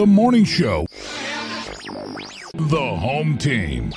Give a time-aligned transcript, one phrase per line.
[0.00, 0.86] The morning show.
[2.54, 3.92] The home team.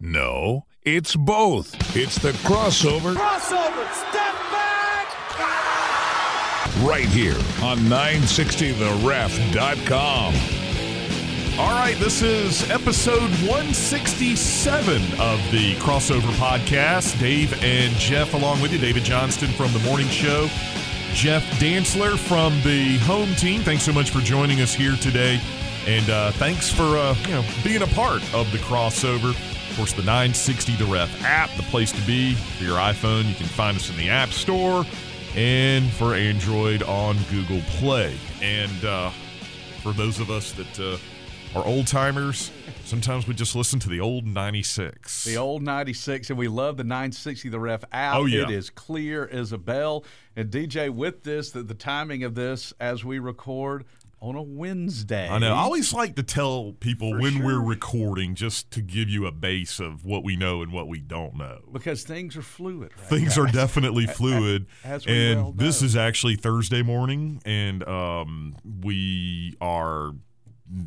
[0.00, 1.96] No, it's both.
[1.96, 5.06] It's the crossover Crossover, step back!
[6.84, 10.34] right here on 960theref.com.
[11.60, 17.20] All right, this is episode 167 of the Crossover Podcast.
[17.20, 18.78] Dave and Jeff along with you.
[18.78, 20.48] David Johnston from the morning show.
[21.16, 23.62] Jeff Dantzler from the home team.
[23.62, 25.40] Thanks so much for joining us here today.
[25.86, 29.30] And uh, thanks for uh, you know being a part of the crossover.
[29.30, 33.26] Of course, the 960 The Ref app, the place to be for your iPhone.
[33.30, 34.84] You can find us in the App Store
[35.34, 38.14] and for Android on Google Play.
[38.42, 39.08] And uh,
[39.82, 40.98] for those of us that uh,
[41.58, 42.50] are old timers,
[42.86, 45.24] sometimes we just listen to the old 96.
[45.24, 48.16] The old 96, and we love the 960 The Ref app.
[48.16, 48.44] Oh, yeah.
[48.44, 50.04] It is clear as a bell.
[50.34, 53.84] And DJ, with this, the, the timing of this as we record
[54.20, 55.28] on a Wednesday.
[55.28, 55.52] I know.
[55.54, 57.44] I always like to tell people For when sure.
[57.44, 61.00] we're recording just to give you a base of what we know and what we
[61.00, 61.60] don't know.
[61.72, 62.92] Because things are fluid.
[62.96, 64.66] Right Things are definitely fluid.
[64.84, 70.12] as we and well this is actually Thursday morning, and um, we are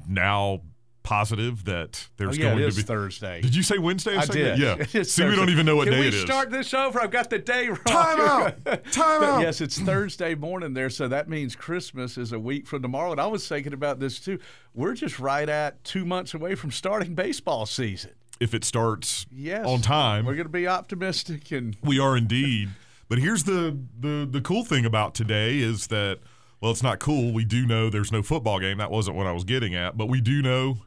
[0.08, 0.62] now
[1.04, 2.82] positive that Oh, there's yeah, going to be.
[2.82, 3.42] Thursday.
[3.42, 4.16] Did you say Wednesday?
[4.18, 4.60] I second?
[4.60, 4.60] did.
[4.94, 5.04] Yeah.
[5.04, 5.96] See, we don't even know what day it is.
[5.96, 6.22] Can day we it is.
[6.22, 7.02] start this over?
[7.02, 7.78] I've got the day wrong.
[7.86, 8.84] Time out.
[8.92, 9.42] Time out.
[9.42, 13.12] yes, it's Thursday morning there, so that means Christmas is a week from tomorrow.
[13.12, 14.40] And I was thinking about this too.
[14.74, 18.12] We're just right at two months away from starting baseball season.
[18.40, 22.70] If it starts Yes, on time, We're going to be optimistic and We are indeed.
[23.10, 26.20] But here's the, the the cool thing about today is that
[26.62, 27.34] well, it's not cool.
[27.34, 28.78] We do know there's no football game.
[28.78, 30.78] That wasn't what I was getting at, but we do know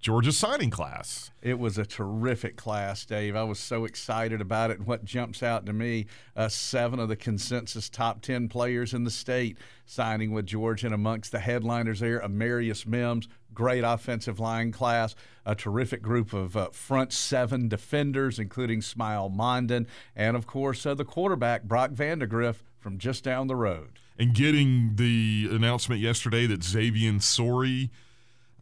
[0.00, 1.30] Georgia's signing class.
[1.42, 3.36] It was a terrific class, Dave.
[3.36, 4.78] I was so excited about it.
[4.78, 9.04] And what jumps out to me, uh, seven of the consensus top 10 players in
[9.04, 10.86] the state signing with Georgia.
[10.86, 16.56] And amongst the headliners there, Amarius Mims, great offensive line class, a terrific group of
[16.56, 22.62] uh, front seven defenders, including Smael Mondon, and of course, uh, the quarterback, Brock Vandagriff,
[22.78, 23.98] from just down the road.
[24.18, 27.90] And getting the announcement yesterday that Xavian Sorey,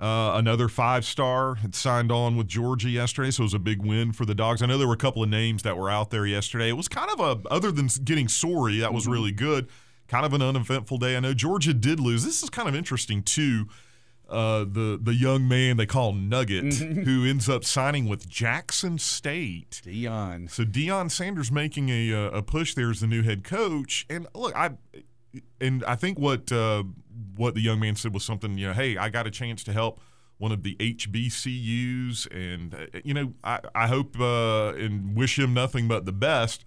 [0.01, 3.31] uh, another five star, had signed on with Georgia yesterday.
[3.31, 4.63] So it was a big win for the Dogs.
[4.63, 6.69] I know there were a couple of names that were out there yesterday.
[6.69, 9.69] It was kind of a, other than getting Sorey, that was really good,
[10.07, 11.17] kind of an uneventful day.
[11.17, 12.25] I know Georgia did lose.
[12.25, 13.67] This is kind of interesting, too.
[14.29, 19.81] Uh, the the young man they call Nugget, who ends up signing with Jackson State.
[19.83, 20.49] Dion.
[20.49, 24.27] So Deion Sanders making a uh, a push there as the new head coach, and
[24.35, 24.73] look, I
[25.61, 26.85] and I think what uh,
[27.37, 28.59] what the young man said was something.
[28.59, 30.01] You know, hey, I got a chance to help
[30.39, 35.55] one of the HBCUs, and uh, you know, I I hope uh, and wish him
[35.55, 36.65] nothing but the best.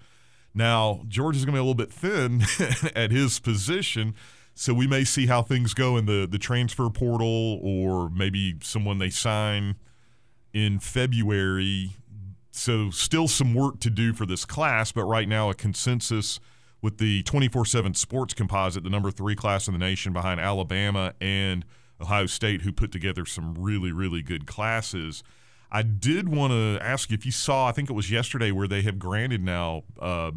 [0.53, 2.43] Now George is going to be a little bit thin
[2.95, 4.15] at his position.
[4.53, 8.97] So we may see how things go in the, the transfer portal, or maybe someone
[8.97, 9.77] they sign
[10.53, 11.91] in February
[12.51, 16.39] so still some work to do for this class, but right now a consensus
[16.81, 21.65] with the 24/7 Sports Composite, the number 3 class in the nation behind Alabama and
[21.99, 25.23] Ohio State who put together some really really good classes.
[25.71, 28.67] I did want to ask you if you saw, I think it was yesterday where
[28.67, 30.31] they have granted now uh,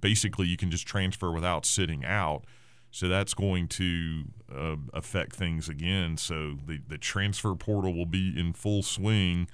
[0.00, 2.44] basically you can just transfer without sitting out.
[2.92, 6.16] So that's going to uh, affect things again.
[6.16, 9.48] So the, the transfer portal will be in full swing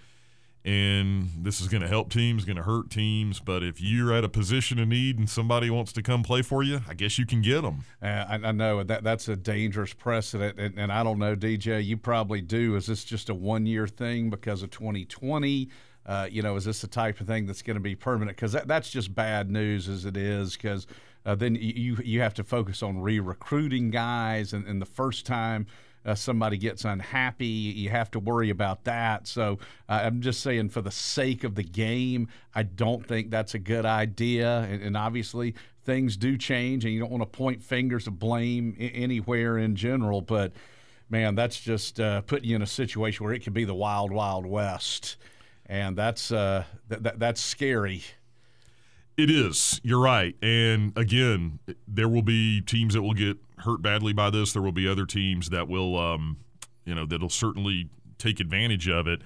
[0.66, 3.38] and this is going to help teams, going to hurt teams.
[3.38, 6.64] But if you're at a position of need and somebody wants to come play for
[6.64, 7.84] you, I guess you can get them.
[8.02, 11.84] Uh, I, I know that that's a dangerous precedent, and, and I don't know, DJ.
[11.84, 12.74] You probably do.
[12.74, 15.70] Is this just a one-year thing because of 2020?
[16.04, 18.36] Uh, you know, is this the type of thing that's going to be permanent?
[18.36, 20.56] Because that, that's just bad news as it is.
[20.56, 20.88] Because
[21.24, 25.66] uh, then you you have to focus on re-recruiting guys, and, and the first time
[26.06, 29.26] uh, somebody gets unhappy, you have to worry about that.
[29.26, 29.58] So
[29.88, 33.58] uh, I'm just saying, for the sake of the game, I don't think that's a
[33.58, 34.60] good idea.
[34.70, 38.76] And, and obviously, things do change, and you don't want to point fingers of blame
[38.78, 40.20] anywhere in general.
[40.20, 40.52] But
[41.10, 44.12] man, that's just uh, putting you in a situation where it could be the wild,
[44.12, 45.16] wild west,
[45.66, 48.04] and that's uh, th- th- that's scary.
[49.16, 49.80] It is.
[49.82, 50.36] You're right.
[50.42, 51.58] And again,
[51.88, 54.52] there will be teams that will get hurt badly by this.
[54.52, 56.38] There will be other teams that will, um,
[56.84, 57.88] you know, that'll certainly
[58.18, 59.22] take advantage of it.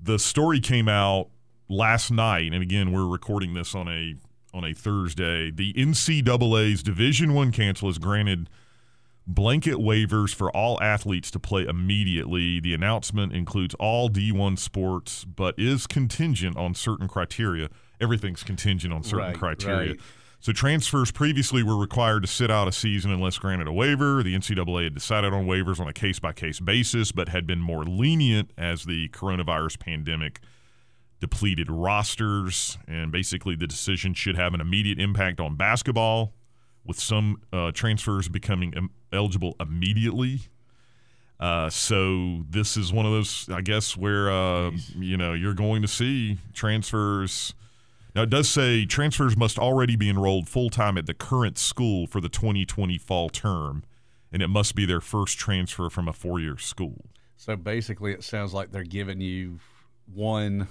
[0.00, 1.28] The story came out
[1.68, 4.14] last night, and again, we're recording this on a
[4.54, 5.50] on a Thursday.
[5.50, 8.48] The NCAA's Division One council has granted
[9.26, 12.60] blanket waivers for all athletes to play immediately.
[12.60, 17.68] The announcement includes all D1 sports, but is contingent on certain criteria.
[18.00, 19.90] Everything's contingent on certain Right, criteria.
[19.92, 20.00] right.
[20.46, 24.22] So transfers previously were required to sit out a season unless granted a waiver.
[24.22, 27.58] The NCAA had decided on waivers on a case by case basis, but had been
[27.58, 30.38] more lenient as the coronavirus pandemic
[31.18, 32.78] depleted rosters.
[32.86, 36.32] And basically, the decision should have an immediate impact on basketball,
[36.84, 40.42] with some uh, transfers becoming eligible immediately.
[41.40, 45.82] Uh, so this is one of those, I guess, where uh, you know you're going
[45.82, 47.52] to see transfers.
[48.16, 52.06] Now it does say transfers must already be enrolled full time at the current school
[52.06, 53.84] for the 2020 fall term,
[54.32, 57.04] and it must be their first transfer from a four year school.
[57.36, 59.58] So basically, it sounds like they're giving you
[60.14, 60.66] one.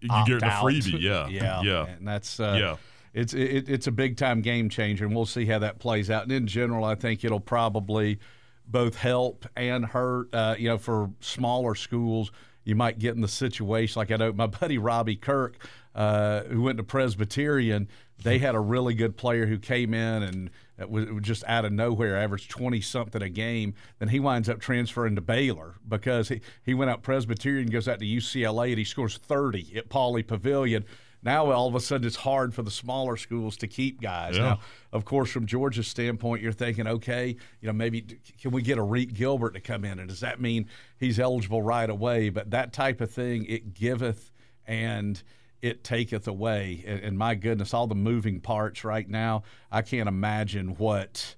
[0.00, 1.86] You get a freebie, yeah, yeah, yeah.
[1.86, 2.76] and that's uh, Yeah.
[3.14, 6.24] It's it, it's a big time game changer, and we'll see how that plays out.
[6.24, 8.18] And in general, I think it'll probably
[8.66, 10.34] both help and hurt.
[10.34, 12.32] Uh, you know, for smaller schools,
[12.64, 15.56] you might get in the situation like I know my buddy Robbie Kirk,
[15.94, 17.88] uh, who went to Presbyterian.
[18.22, 21.44] They had a really good player who came in and it was, it was just
[21.46, 23.74] out of nowhere, averaged twenty something a game.
[23.98, 27.98] Then he winds up transferring to Baylor because he, he went out Presbyterian, goes out
[27.98, 30.84] to UCLA, and he scores thirty at Pauley Pavilion.
[31.22, 34.36] Now all of a sudden it's hard for the smaller schools to keep guys.
[34.36, 34.42] Yeah.
[34.42, 34.60] Now,
[34.92, 38.06] of course, from Georgia's standpoint, you're thinking, okay, you know, maybe
[38.40, 40.66] can we get a Reek Gilbert to come in, and does that mean
[40.98, 42.30] he's eligible right away?
[42.30, 44.30] But that type of thing, it giveth
[44.66, 45.22] and
[45.62, 46.84] it taketh away.
[46.86, 51.34] And, and my goodness, all the moving parts right now, I can't imagine what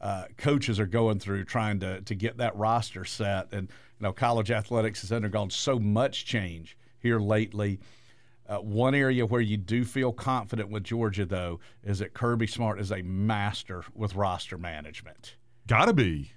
[0.00, 3.52] uh, coaches are going through trying to to get that roster set.
[3.52, 3.68] And
[3.98, 7.80] you know, college athletics has undergone so much change here lately.
[8.48, 12.80] Uh, one area where you do feel confident with Georgia, though, is that Kirby Smart
[12.80, 15.36] is a master with roster management.
[15.68, 16.32] Gotta be.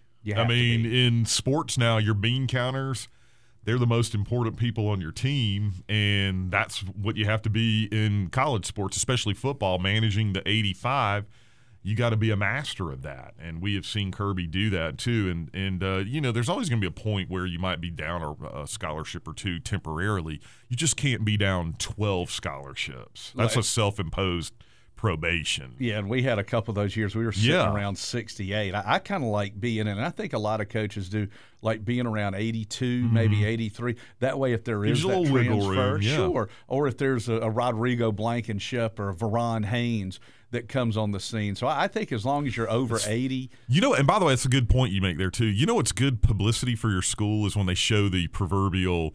[0.45, 1.07] I mean, be.
[1.07, 3.07] in sports now, your bean counters,
[3.65, 7.87] they're the most important people on your team, and that's what you have to be
[7.91, 11.25] in college sports, especially football, managing the 85.
[11.85, 14.97] You got to be a master of that, and we have seen Kirby do that
[14.97, 15.29] too.
[15.29, 17.81] And and uh, you know, there's always going to be a point where you might
[17.81, 20.39] be down a, a scholarship or two temporarily.
[20.69, 23.33] You just can't be down 12 scholarships.
[23.35, 24.53] That's a self-imposed
[25.03, 25.75] probation.
[25.79, 27.13] Yeah, and we had a couple of those years.
[27.13, 27.73] We were sitting Yeah.
[27.73, 28.73] around 68.
[28.73, 31.27] I, I kind of like being in, and I think a lot of coaches do,
[31.61, 33.97] like being around 82, maybe 83.
[34.21, 34.93] That way, if there Mm-hmm.
[34.93, 36.15] Is you a that little wiggle transfer, room, yeah.
[36.15, 36.49] sure.
[36.69, 40.21] Or if there's a, a Rodrigo Blankenship or a Verron Haynes
[40.51, 41.55] that comes on the scene.
[41.55, 44.25] So I, I think as long as you're over 80, You know, and by the
[44.25, 45.47] way, that's a good point you make there too.
[45.47, 49.13] You know what's good publicity for your school is when they show the proverbial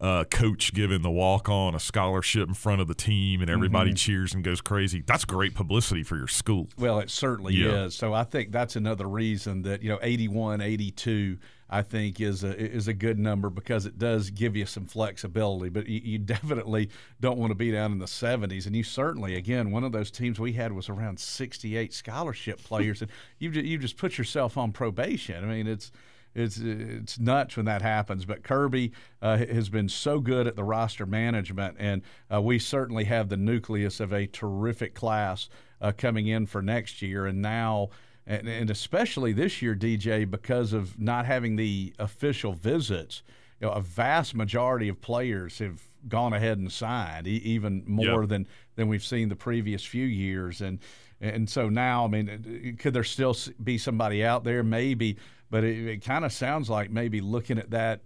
[0.00, 3.92] uh, coach giving the walk on a scholarship in front of the team and everybody
[3.92, 5.02] cheers and goes crazy.
[5.06, 6.68] That's great publicity for your school.
[6.78, 7.84] Well, it certainly Yeah.
[7.84, 7.94] is.
[7.94, 11.36] So I think that's another reason that you know 81, 82,
[11.68, 15.68] I think is a is a good number because it does give you some flexibility.
[15.68, 16.88] But you, you definitely
[17.20, 20.10] don't want to be down in the 70s, and you certainly again one of those
[20.10, 24.72] teams we had was around 68 scholarship players, and you you just put yourself on
[24.72, 25.44] probation.
[25.44, 25.92] I mean, it's.
[26.34, 30.64] It's it's nuts when that happens, but Kirby uh, has been so good at the
[30.64, 35.48] roster management, and uh, we certainly have the nucleus of a terrific class
[35.80, 37.26] uh, coming in for next year.
[37.26, 37.88] And now,
[38.26, 43.22] and, and especially this year, DJ, because of not having the official visits,
[43.60, 48.20] you know, a vast majority of players have gone ahead and signed, e- even more
[48.22, 48.28] Yep.
[48.28, 50.60] than than we've seen the previous few years.
[50.60, 50.78] And
[51.22, 54.62] and so now, I mean, could there still be somebody out there?
[54.62, 55.18] Maybe,
[55.50, 58.00] but it, it kind of sounds like maybe looking at that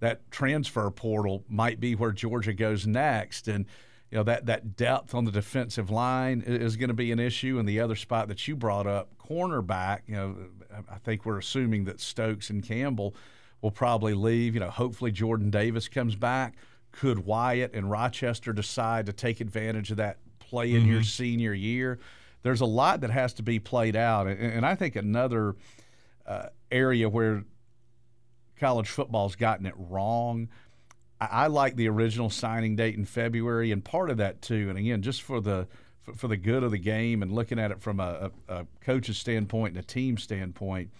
[0.00, 3.66] that transfer portal might be where Georgia goes next, and
[4.10, 7.58] you know that that depth on the defensive line is going to be an issue.
[7.58, 10.36] And the other spot that you brought up, cornerback, you know,
[10.90, 13.14] I- think we're assuming that Stokes and Campbell
[13.60, 14.54] will probably leave.
[14.54, 16.54] You know, hopefully Jordan Davis comes back.
[16.92, 21.98] Could Wyatt and Rochester decide to take advantage of that play in your senior year?
[22.42, 25.56] There's a lot that has to be played out, and, and I think another
[26.24, 27.44] uh, area where
[28.58, 30.48] college football's gotten it wrong.
[31.20, 34.68] I, I like the original signing date in February, and part of that too.
[34.68, 35.68] And again, just for the
[36.02, 38.66] for, for the good of the game and looking at it from a, a, a
[38.80, 40.90] coach's standpoint and a team standpoint,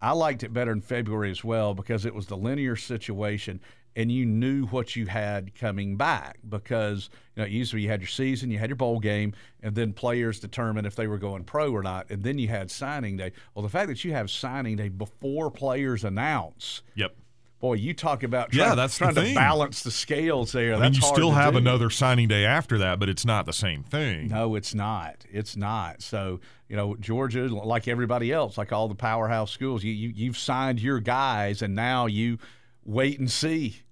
[0.00, 3.60] I liked it better in February as well because it was the linear situation
[3.98, 8.08] and you knew what you had coming back because you know usually you had your
[8.08, 11.70] season, you had your bowl game, and then players determined if they were going pro
[11.72, 13.32] or not, and then you had signing day.
[13.54, 17.16] Well, the fact that you have signing day before players announce, Yep.
[17.58, 20.76] boy, you talk about Yeah, trying, that's trying to balance the scales there.
[20.76, 21.58] I mean, you still have do.
[21.58, 24.28] another signing day after that, but it's not the same thing.
[24.28, 25.24] No, it's not.
[25.30, 26.02] It's not.
[26.02, 26.38] So
[26.68, 30.80] you know, Georgia, like everybody else, like all the powerhouse schools, you, you you've signed
[30.80, 32.38] your guys, and now you
[32.84, 33.82] wait and see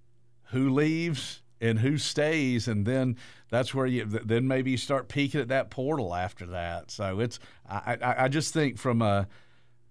[0.51, 3.17] who leaves, and who stays, and then
[3.51, 6.91] that's where you then maybe you start peeking at that portal after that.
[6.91, 7.39] So it's
[7.69, 9.29] I, I, I just think from a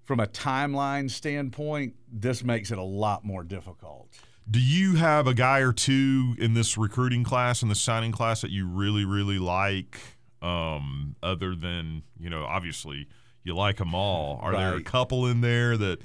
[0.04, 4.10] from a timeline standpoint, this makes it a lot more difficult.
[4.50, 8.42] Do you have a guy or two in this recruiting class in the signing class
[8.42, 10.00] that you really really like?
[10.42, 13.08] Um, other than you know, obviously
[13.44, 14.40] you like them all.
[14.42, 14.60] Are right.
[14.60, 16.00] there a couple in there that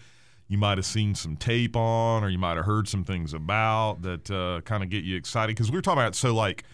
[0.51, 4.03] you might have seen some tape on, or you might have heard some things about
[4.03, 5.55] that uh, kind of get you excited?
[5.55, 6.65] Because we are talking about so like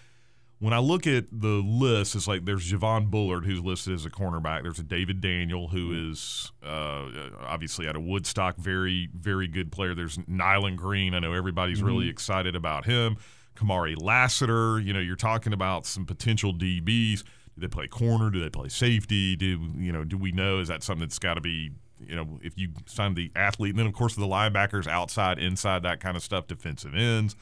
[0.61, 4.11] when I look at the list, it's like there's Javon Bullard, who's listed as a
[4.11, 4.62] cornerback.
[4.62, 6.66] There's a David Daniel, who mm-hmm.
[6.66, 9.95] uh, obviously out of Woodstock, very, very good player.
[9.95, 11.12] There's Nyland Green.
[11.12, 11.87] I know everybody's mm-hmm.
[11.87, 13.18] really excited about him.
[13.56, 17.23] Kamari Lassiter, you know, you're talking about some potential DBs.
[17.23, 18.30] Do they play corner?
[18.30, 19.37] Do they play safety?
[19.37, 20.04] Do you know?
[20.04, 20.61] Do we know?
[20.61, 21.73] Is that something that's got to be
[22.06, 25.82] you know, if you sign the athlete, and then of course the linebackers, outside, inside,
[25.82, 27.36] that kind of stuff, defensive ends.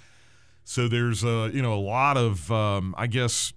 [0.64, 3.52] So there's a you know a lot of um, I guess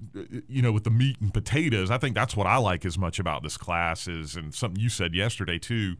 [0.47, 1.89] you know with the meat and potatoes.
[1.89, 4.89] I think that's what I like as much about this class is and something you
[4.89, 5.95] said yesterday too.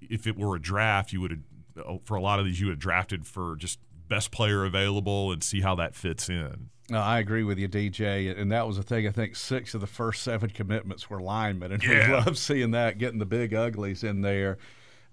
[0.00, 2.66] If it were a draft, you would have uh, for a lot of these you
[2.66, 3.78] would have drafted for just
[4.08, 6.70] best player available and see how that fits in.
[6.92, 8.38] No, I agree with you, DJ.
[8.38, 9.06] And that was the thing.
[9.06, 12.06] I think six of the first seven commitments were linemen, and yeah.
[12.06, 14.58] we love seeing that, getting the big uglies in there.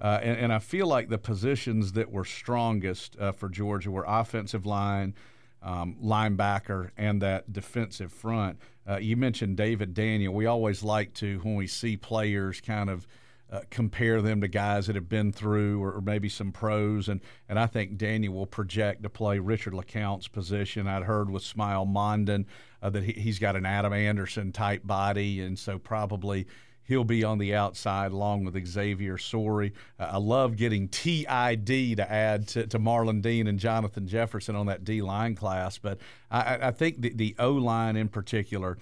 [0.01, 4.03] Uh, and, and, I feel like the positions that were strongest uh, for Georgia were
[4.05, 5.13] offensive line,
[5.61, 8.59] um, linebacker, and that defensive front.
[8.85, 10.33] Uh, you mentioned David Daniel.
[10.33, 13.07] We always like to, when we see players, kind of
[13.51, 17.09] uh, compare them to guys that have been through or, or, maybe some pros.
[17.09, 20.87] And, and I think Daniel will project to play Richard LeCounte's position.
[20.87, 22.45] I'd heard with Smael Mondon
[22.81, 26.47] uh, that he, he's got an Adam Anderson type body, and so probably–
[26.89, 29.73] He'll be on the outside along with Xavian Sorey.
[29.99, 34.65] Uh, I love getting TID to add to, to Marlon Dean and Jonathan Jefferson on
[34.65, 35.77] that D line class.
[35.77, 35.99] But
[36.31, 38.79] I, I think the, the O line in particular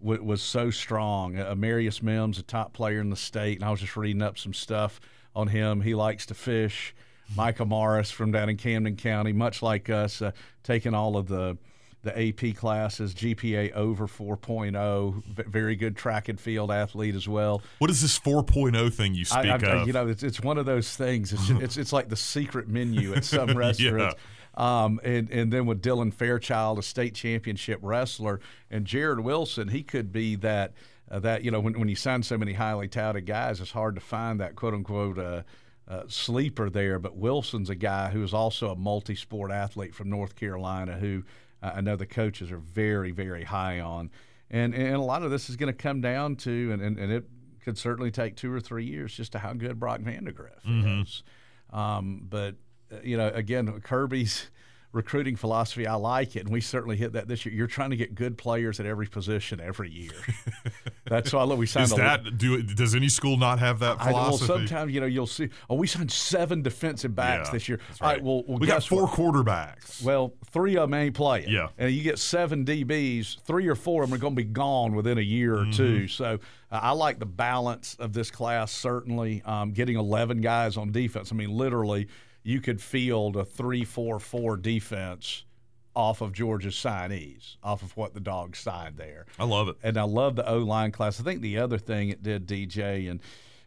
[0.00, 1.38] w- was so strong.
[1.38, 4.38] Uh, Marius Mims, a top player in the state, and I was just reading up
[4.38, 5.00] some stuff
[5.34, 5.80] on him.
[5.80, 6.94] He likes to fish.
[7.36, 11.58] Micah Morris from down in Camden County, much like us, uh, taking all of the
[12.02, 17.60] the AP classes, GPA over 4.0, very good track and field athlete as well.
[17.78, 19.86] What is this 4.0 thing you speak I, I, of?
[19.86, 21.32] You know, it's, it's one of those things.
[21.32, 24.14] It's, it's, it's like the secret menu at some restaurants.
[24.16, 24.22] yeah.
[24.54, 28.40] Um, and, and then with Dylan Fairchild, a state championship wrestler,
[28.70, 30.72] and Jared Wilson, he could be that,
[31.10, 33.94] uh, that you know, when, when you sign so many highly touted guys, it's hard
[33.94, 35.42] to find that quote unquote uh,
[35.86, 36.98] uh, sleeper there.
[36.98, 41.22] But Wilson's a guy who is also a multi sport athlete from North Carolina who
[41.62, 44.10] I know the coaches are very, very high on.
[44.50, 47.12] And, and a lot of this is going to come down to, and, and, and,
[47.12, 47.24] it
[47.62, 51.02] could certainly take two or three years just to how good Brock Vandagriff mm-hmm.
[51.02, 51.22] is.
[51.70, 52.54] Um, but, uh,
[53.02, 54.50] you know, again, Kirby's
[54.92, 55.86] recruiting philosophy.
[55.86, 57.54] I like it, and we certainly hit that this year.
[57.54, 60.12] You're trying to get good players at every position every year.
[61.04, 61.84] That's why we signed.
[61.84, 62.62] Is that do?
[62.62, 64.14] Does any school not have that philosophy?
[64.14, 65.48] I, well, sometimes you know you'll see.
[65.68, 67.78] Oh, we signed seven defensive backs yeah, this year.
[67.78, 68.00] Right.
[68.00, 68.22] All right.
[68.22, 69.12] Well, well we got four what?
[69.12, 70.02] quarterbacks.
[70.02, 71.48] Well, three of them ain't playing.
[71.48, 71.68] Yeah.
[71.78, 73.42] And you get seven DBs.
[73.42, 75.70] Three or four of them are going to be gone within a year or mm-hmm.
[75.70, 76.08] two.
[76.08, 76.38] So
[76.70, 78.72] uh, I like the balance of this class.
[78.72, 81.32] Certainly, um, getting eleven guys on defense.
[81.32, 82.08] I mean, literally
[82.42, 85.44] you could field a three-four-four defense
[85.94, 89.26] off of Georgia's signees, off of what the dogs signed there.
[89.38, 89.76] I love it.
[89.82, 91.20] And I love the O line class.
[91.20, 93.20] I think the other thing it did, DJ, and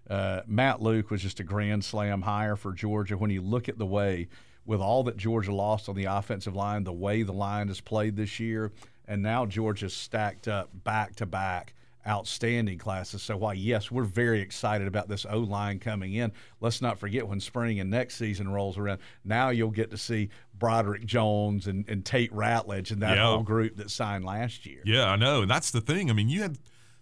[0.10, 3.18] uh, Matt Luke was just a grand slam hire for Georgia.
[3.18, 4.30] When you look at the way,
[4.66, 8.16] with all that Georgia lost on the offensive line, the way the line has played
[8.16, 8.72] this year,
[9.08, 11.74] and now Georgia's stacked up back to back
[12.08, 13.22] outstanding classes.
[13.22, 17.28] So while yes, we're very excited about this O line coming in, let's not forget
[17.28, 19.00] when spring and next season rolls around.
[19.24, 23.26] Now you'll get to see Broderick Jones and, and Tate Ratledge and that yeah.
[23.26, 24.82] whole group that signed last year.
[24.86, 26.10] Yeah, I know, and that's the thing.
[26.10, 26.58] I mean, you had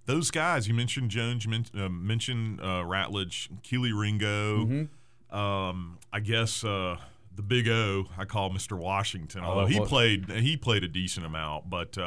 [0.05, 0.67] those guys.
[0.67, 1.45] You mentioned Jones.
[1.45, 4.65] You mentioned, uh, mentioned uh, Ratledge, Kelee Ringo.
[4.65, 5.37] Mm-hmm.
[5.37, 6.63] Um, I guess.
[6.63, 6.97] Uh,
[7.35, 8.77] the big O, I call Mr.
[8.77, 9.45] Washington.
[9.45, 11.97] Although oh, he played, he played a decent amount, but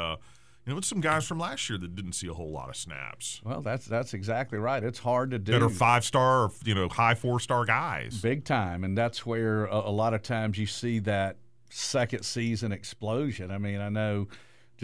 [0.65, 2.75] you know, it's some guys from last year that didn't see a whole lot of
[2.75, 3.41] snaps.
[3.43, 4.81] Well, that's that's exactly right.
[4.83, 5.51] It's hard to do.
[5.51, 8.21] That are five star, or, you know, high four star guys.
[8.21, 11.35] Big time, and that's where a, a, lot of times you see that
[11.69, 13.51] second season explosion.
[13.51, 14.27] I mean, I know.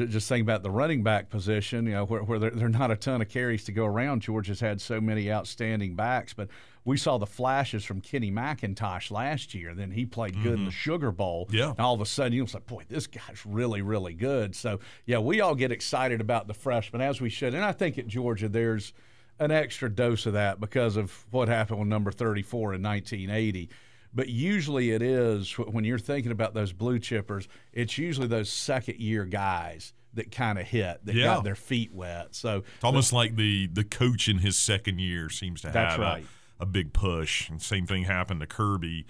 [0.07, 2.91] Just thinking about the running back position, you know, where, where there, there are not
[2.91, 4.21] a ton of carries to go around.
[4.21, 6.47] Georgia's had so many outstanding backs, but
[6.85, 9.73] we saw the flashes from Kenny McIntosh last year.
[9.73, 10.47] Then he played good mm-hmm.
[10.47, 10.91] in the mm-hmm.
[10.91, 11.47] Sugar Bowl.
[11.51, 11.71] Yeah.
[11.71, 14.55] And all of a sudden, you was like, boy, this guy's really, really good.
[14.55, 17.53] So, yeah, we all get excited about the freshmen, as we should.
[17.53, 18.93] And I think at Georgia, there's
[19.39, 23.69] an extra dose of that because of what happened with number 34 in 1980
[24.13, 28.99] But usually it is when you're thinking about those blue chippers, it's usually those second
[28.99, 31.25] year guys that kind of hit that Yeah.
[31.35, 32.33] got their feet wet.
[32.33, 36.25] So It's almost like the the coach in his second year seems to have right.
[36.59, 37.49] a, a big push.
[37.49, 39.05] And same thing happened to Kirby.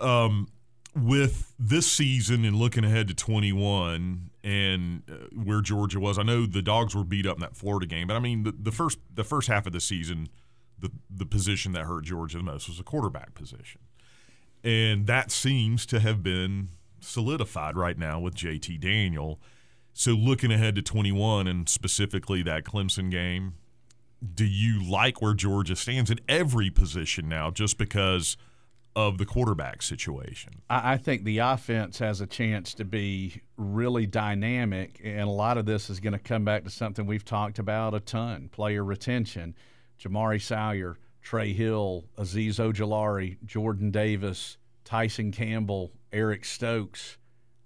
[0.00, 0.48] Um,
[0.96, 6.46] with this season and looking ahead to 21 and uh, where Georgia was, I know
[6.46, 8.98] the dogs were beat up in that Florida game, but I mean the, the first
[9.12, 10.28] the first half of the season,
[10.78, 13.82] the the position that hurt Georgia the most was the quarterback position,
[14.64, 16.68] and that seems to have been
[17.00, 19.40] solidified right now with JT Daniel.
[19.92, 23.54] So looking ahead to 21 and specifically that Clemson game,
[24.34, 28.36] do you like where Georgia stands at every position now just because
[28.96, 30.62] of the quarterback situation?
[30.68, 35.56] I I think the offense has a chance to be really dynamic, and a lot
[35.56, 38.84] of this is going to come back to something we've talked about a ton player
[38.84, 39.54] retention.
[40.00, 40.96] Jamaree Salyer,
[41.28, 47.18] Trey Hill, Azeez Ojulari, Jordan Davis, Tyson Campbell, Eric Stokes.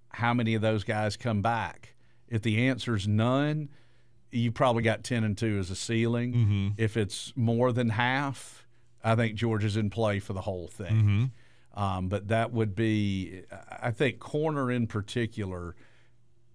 [0.08, 1.94] How many of those guys come back?
[2.26, 3.68] If the answer's none,
[4.32, 6.32] you probably got 10 and 2 as a ceiling.
[6.76, 8.66] If it's more than half,
[9.04, 11.30] I think Georgia's in play for the whole thing.
[11.80, 13.42] Um, but that would be,
[13.80, 15.76] I think, corner in particular.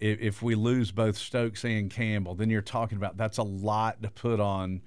[0.02, 4.04] If, if we lose both Stokes and Campbell, then you're talking about that's a lot
[4.04, 4.82] to put on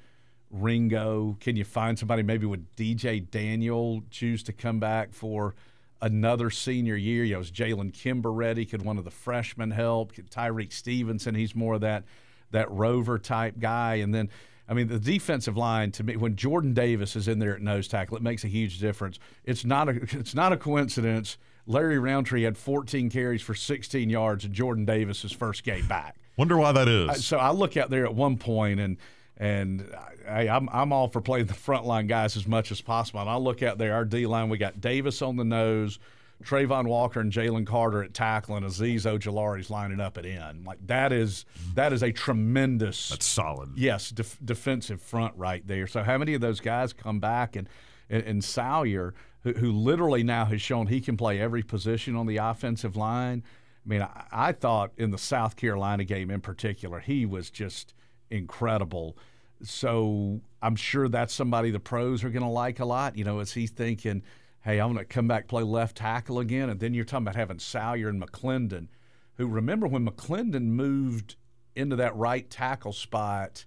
[0.50, 1.36] Ringo.
[1.40, 5.54] Can you find somebody maybe with DJ Daniel choose to come back for
[6.02, 7.24] another senior year?
[7.24, 8.66] You know, is Jalen Kimber ready?
[8.66, 10.14] Could one of the freshmen help?
[10.14, 11.34] Could Tyrique Stevenson?
[11.34, 12.04] He's more of that
[12.50, 13.96] that rover type guy.
[13.96, 14.28] And then,
[14.68, 17.86] I mean, the defensive line to me, when Jordan Davis is in there at nose
[17.86, 19.18] tackle, it makes a huge difference.
[19.44, 21.38] It's not a it's not a coincidence.
[21.66, 26.16] Larry Rountree had 14 carries for 16 yards in Jordan Davis's first game back.
[26.36, 27.24] Wonder why that is.
[27.24, 28.96] So I look out there at one point and
[29.40, 29.90] and
[30.28, 33.20] I, I'm I'm all for playing the frontline guys as much as possible.
[33.20, 35.98] And I look out there, our D line, we got Davis on the nose,
[36.44, 40.66] Travon Walker and Jalen Carter at tackle, and Azeez Ojulari's lining up at end.
[40.66, 43.70] Like that is that is a tremendous That's solid.
[43.76, 45.86] yes def- defensive front right there.
[45.86, 47.66] So how many of those guys come back and
[48.10, 52.26] and, and Salyer, who, who literally now has shown he can play every position on
[52.26, 53.42] the offensive line.
[53.86, 57.94] I mean, I, I thought in the South Carolina game in particular, he was just
[58.30, 59.16] incredible.
[59.62, 63.16] So I'm sure that's somebody the pros are going to like a lot.
[63.16, 64.22] You know, is he thinking,
[64.62, 66.70] hey, I'm going to come back play left tackle again?
[66.70, 68.88] And then you're talking about having Salyer and McClendon,
[69.36, 71.36] who remember when McClendon moved
[71.74, 73.64] into that right tackle spot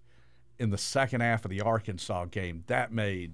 [0.59, 3.33] in the second half of the Arkansas game, that made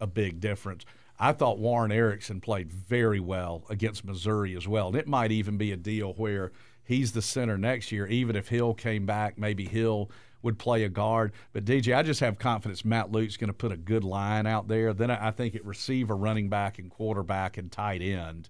[0.00, 0.84] a big difference.
[1.18, 4.88] I thought Warren Ericson played very well against Missouri as well.
[4.88, 6.52] And it might even be a deal where
[6.84, 10.10] he's the center next year, even if Hill came back, maybe Hill
[10.42, 11.32] would play a guard.
[11.52, 14.68] But DJ, I just have confidence Matt Luke's going to put a good line out
[14.68, 14.92] there.
[14.94, 18.48] Then I think at receiver, running back, and quarterback and tight end,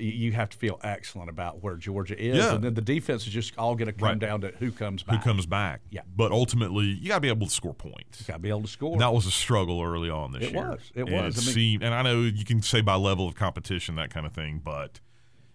[0.00, 2.36] you have to feel excellent about where Georgia is.
[2.36, 2.54] Yeah.
[2.54, 4.18] And then the defense is just all going to come Right.
[4.20, 5.16] down to who comes back.
[5.16, 5.80] Who comes back?
[5.90, 6.02] Yeah.
[6.14, 8.22] But ultimately, you got to be able to score points.
[8.22, 8.92] Got to be able to score.
[8.92, 10.68] And that was a struggle early on this It year.
[10.70, 10.92] was.
[10.94, 11.36] It And was.
[11.38, 14.10] It I mean- seemed, and I know you can say by level of competition that
[14.10, 15.00] kind of thing, but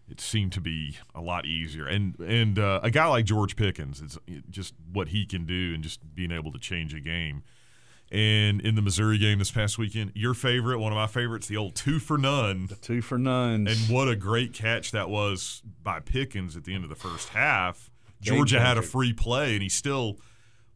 [0.09, 1.87] it seemed to be a lot easier.
[1.87, 4.17] And and uh, a guy like George Pickens, it's
[4.49, 7.43] just what he can do, and just being able to change a game.
[8.11, 11.57] And in the Missouri game this past weekend, your favorite, one of my favorites, the
[11.57, 12.67] old two for none.
[12.67, 13.67] The Two for none.
[13.67, 17.29] And what a great catch that was by Pickens at the end of the first
[17.29, 17.89] half.
[18.21, 20.19] Georgia had a free play, and he still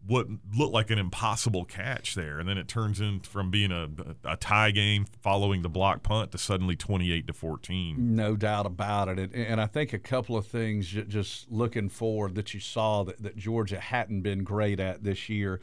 [0.08, 3.90] what looked like an impossible catch there, and then it turns in from being a,
[4.24, 8.16] a tie game following the block punt to suddenly twenty eight to fourteen.
[8.16, 9.20] No doubt about it.
[9.20, 13.22] And, and I think a couple of things just looking forward that you saw that,
[13.22, 15.60] that Georgia hadn't been great at this year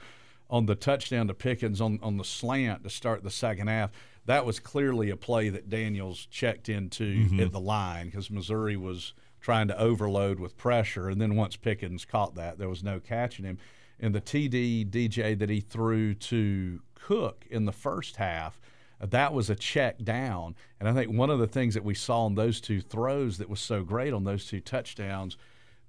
[0.50, 3.90] on the touchdown to Pickens on, on the slant to start the second half.
[4.26, 7.40] That was clearly a play that Daniels checked into mm-hmm.
[7.40, 11.08] at the line because Missouri was trying to overload with pressure.
[11.08, 13.58] And then once Pickens caught that, there was no catching him.
[14.00, 18.60] And the TD DJ that he threw to Cook in the first half,
[19.00, 20.54] that was a check down.
[20.80, 23.48] And I think one of the things that we saw in those two throws that
[23.48, 25.36] was so great on those two touchdowns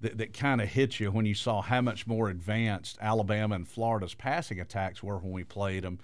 [0.00, 3.66] that, that kind of hit you when you saw how much more advanced Alabama and
[3.66, 5.98] Florida's passing attacks were when we played them,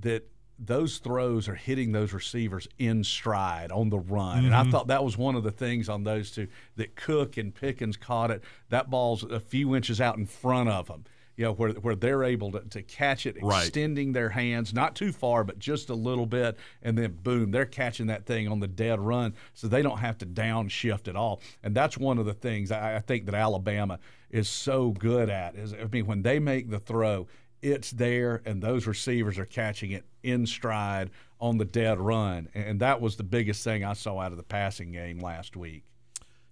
[0.00, 4.44] that those throws are hitting those receivers in stride on the run.
[4.44, 4.70] And I mm-hmm.
[4.70, 8.30] thought that was one of the things on those two that Cook and Pickens caught
[8.30, 8.42] it.
[8.70, 11.04] That ball's a few inches out in front of them.
[11.36, 13.64] You know, where, where they're able to, to catch it, Right.
[13.66, 17.66] extending their hands, not too far, but just a little bit, and then boom, they're
[17.66, 21.42] catching that thing on the dead run, so they don't have to downshift at all.
[21.62, 23.98] And that's one of the things I, I think that Alabama
[24.30, 25.54] is so good at.
[25.56, 27.26] Is I mean, when they make the throw,
[27.60, 32.48] it's there, and those receivers are catching it in stride on the dead run.
[32.54, 35.84] And that was the biggest thing I saw out of the passing game last week.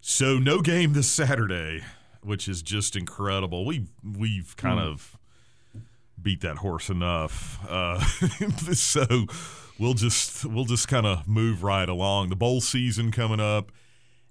[0.00, 1.82] So no game this Saturday,
[2.24, 3.64] which is just incredible.
[3.64, 4.86] We we've kind Hmm.
[4.86, 5.16] of
[6.20, 7.58] beat that horse enough.
[7.68, 8.00] Uh,
[8.74, 9.04] so
[9.78, 12.28] we'll just we'll just kind of move right along.
[12.30, 13.70] The bowl season coming up.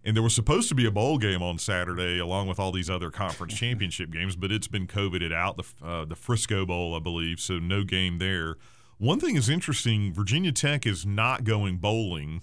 [0.06, 2.90] And there was supposed to be a bowl game on Saturday, along with all these
[2.90, 5.56] other conference championship games, but it's been coveted out.
[5.56, 8.58] The uh, the Frisco Bowl, I believe, so no game there.
[8.98, 12.42] One thing is interesting: Virginia Tech is not going bowling.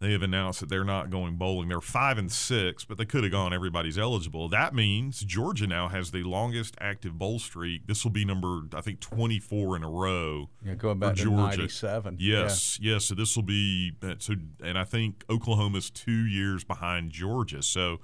[0.00, 1.68] They have announced that they're not going bowling.
[1.68, 3.54] They're five and six, but they could have gone.
[3.54, 4.48] Everybody's eligible.
[4.48, 7.86] That means Georgia now has the longest active bowl streak.
[7.86, 10.50] This will be number, I think, twenty-four in a row.
[10.64, 11.58] Yeah, going for back to Georgia.
[11.58, 12.16] '97.
[12.20, 13.06] Yes, yes.
[13.06, 17.62] So this will be so, and I think Oklahoma's two years behind Georgia.
[17.62, 18.00] So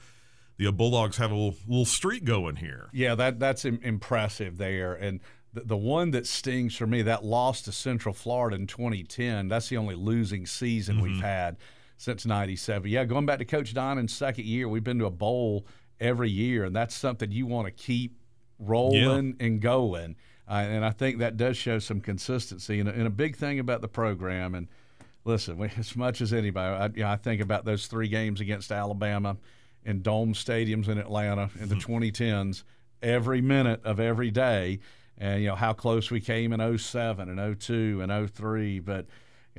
[0.57, 2.89] the Bulldogs have a little, little streak going here.
[2.93, 4.95] Yeah, that that's impressive there.
[4.95, 5.21] And
[5.53, 9.69] the, the one that stings for me, that loss to Central Florida in 2010, that's
[9.69, 11.23] the only losing season we've mm-hmm.
[11.23, 11.57] had
[12.01, 12.91] since 97.
[12.91, 15.67] Yeah, going back to Coach Donnan's second year, we've been to a bowl
[16.01, 18.17] every year, and that's something you want to keep
[18.59, 20.17] rolling and going.
[20.49, 22.81] Uh, and I think that does show some consistency.
[22.81, 24.67] And, a- and a big thing about the program, and
[25.27, 28.41] listen, we, as much as anybody, I, you know, I think about those three games
[28.41, 29.37] against Alabama
[29.85, 32.63] in dome stadiums in Atlanta in the 2010s
[33.03, 34.81] every minute of every day.
[35.19, 38.81] And, you know, how close we came in 07 and 02 and 03.
[38.81, 39.07] But,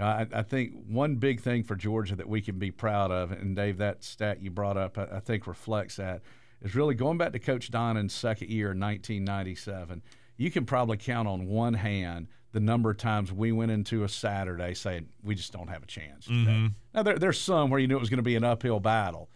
[0.02, 3.56] I, I think one big thing for Georgia that we can be proud of, and
[3.56, 6.22] Dave, that stat you brought up, I, I think reflects that,
[6.62, 10.02] is really going back to Coach Donnan's second year in 1997.
[10.38, 14.10] You can probably count on one hand the number of times we went into a
[14.10, 16.52] Saturday saying we just don't have a chance today.
[16.52, 16.68] Mm-hmm.
[16.94, 19.30] Now there, there's some where you knew it was going to be an uphill battle,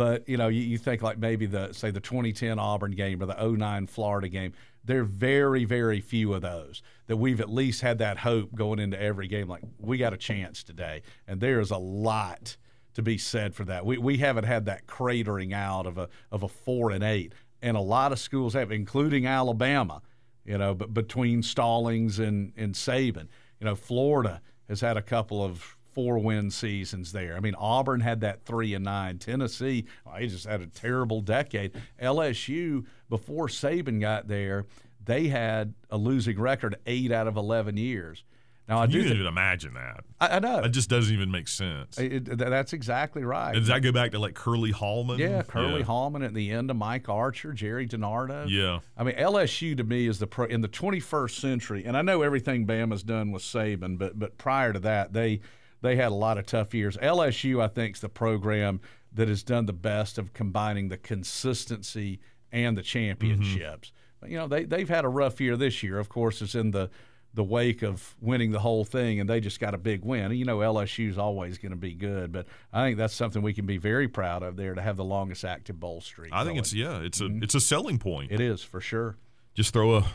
[0.00, 3.26] but you know you, you think like maybe the say the 2010 Auburn game or
[3.26, 4.54] the 09 Florida game.
[4.82, 8.78] There are very very few of those that we've at least had that hope going
[8.78, 9.46] into every game.
[9.46, 12.56] Like we got a chance today, and there is a lot
[12.94, 13.84] to be said for that.
[13.84, 17.76] We we haven't had that cratering out of a of a four and eight, and
[17.76, 20.00] a lot of schools have, including Alabama
[20.46, 23.28] you know, but between Stallings and, and Saban.
[23.60, 27.36] You know, Florida has had a couple of four win seasons there.
[27.36, 29.18] I mean, Auburn had that three and nine.
[29.18, 31.72] Tennessee, well, they just had a terrible decade.
[32.02, 34.66] LSU, before Saban got there,
[35.04, 38.24] they had a losing record eight out of 11 years.
[38.68, 40.04] Now, I do You think, even imagine that.
[40.20, 40.62] I, I know.
[40.62, 41.98] That just doesn't even make sense.
[41.98, 43.52] It- it- that's exactly right.
[43.52, 45.18] Does that go back to like Curly Hallman?
[45.18, 45.84] Yeah, Curly yeah.
[45.86, 48.48] Hallman at the end of Mike Archer, Jerry DiNardo.
[48.48, 48.78] Yeah.
[48.96, 52.22] I mean, LSU to me is the pro, in the 21st century, and I know
[52.22, 55.40] everything Bama's done with Saban, but but prior to that, they
[55.82, 56.96] they had a lot of tough years.
[56.98, 58.80] LSU, I think, is the program
[59.12, 62.20] that has done the best of combining the consistency
[62.52, 63.88] and the championships.
[63.88, 63.96] Mm-hmm.
[64.20, 65.98] But, you know, they they've had a rough year this year.
[65.98, 66.90] Of course, it's in the
[67.32, 70.32] the wake of winning the whole thing, and they just got a big win.
[70.32, 73.66] You know, LSU's always going to be good, but I think that's something we can
[73.66, 76.32] be very proud of there to have the longest active bowl streak.
[76.32, 76.58] I think going.
[76.58, 77.42] it's yeah, it's a mm-hmm.
[77.42, 78.32] it's a selling point.
[78.32, 79.16] it is for sure.
[79.54, 80.06] Just throw a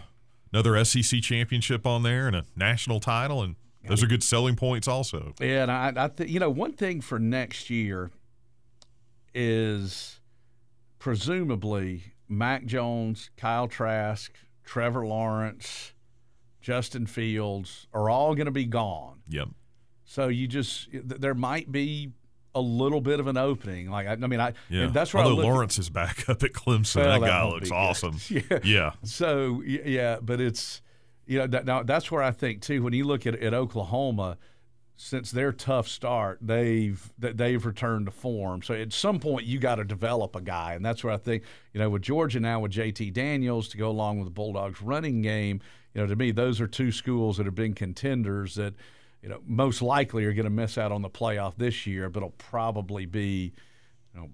[0.51, 3.55] another SEC championship on there and a national title, and
[3.87, 5.33] those are good selling points also.
[5.39, 8.11] Yeah, and I, I think you know one thing for next year
[9.33, 10.19] is
[10.99, 14.31] presumably Mac Jones, Kyle Trask,
[14.63, 15.93] Trevor Lawrence,
[16.61, 19.19] Justin Fields are all going to be gone.
[19.29, 19.49] Yep.
[20.05, 22.11] So you just there might be
[22.53, 23.89] a little bit of an opening.
[23.89, 24.87] Like I, I mean, I Yeah.
[24.87, 27.45] that's where Although look at- Lawrence is back up at Clemson, Well, that that guy
[27.49, 28.17] looks awesome.
[28.29, 28.59] Yeah.
[28.63, 28.91] Yeah.
[29.03, 30.81] So yeah, but it's
[31.25, 34.37] you know that, now that's where I think too when you look at, at Oklahoma,
[34.97, 38.61] since their tough start, they've they've returned to form.
[38.61, 41.43] So at some point you got to develop a guy, and that's where I think
[41.73, 45.21] you know with Georgia now with JT Daniels to go along with the Bulldogs running
[45.21, 45.61] game.
[45.93, 48.73] You know, to me those are two schools that have been contenders that
[49.21, 52.23] you know most likely are going to miss out on the playoff this year, but
[52.23, 53.51] will probably be
[54.13, 54.29] you know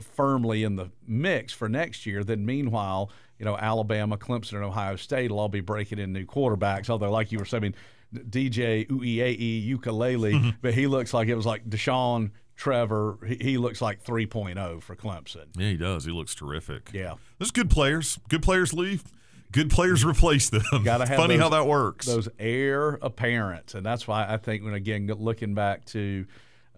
[0.00, 2.22] firmly in the mix for next year.
[2.22, 6.24] Then meanwhile, you know, Alabama, Clemson, and Ohio State will all be breaking in new
[6.24, 6.88] quarterbacks.
[6.90, 7.74] Although, like you were saying,
[8.14, 13.18] DJ Uiagalelei, but he looks like it was like Deshaun Trevor.
[13.26, 15.46] He, he looks like 3.0 for Clemson.
[15.56, 16.04] Yeah, he does.
[16.04, 16.90] He looks terrific.
[16.92, 17.14] Yeah.
[17.38, 18.18] There's good players.
[18.28, 19.04] Good players leave.
[19.52, 20.62] Good players replace them.
[20.84, 22.06] Gotta have Funny those- how that works.
[22.06, 26.26] Those heir apparent, and that's why I think when again looking back to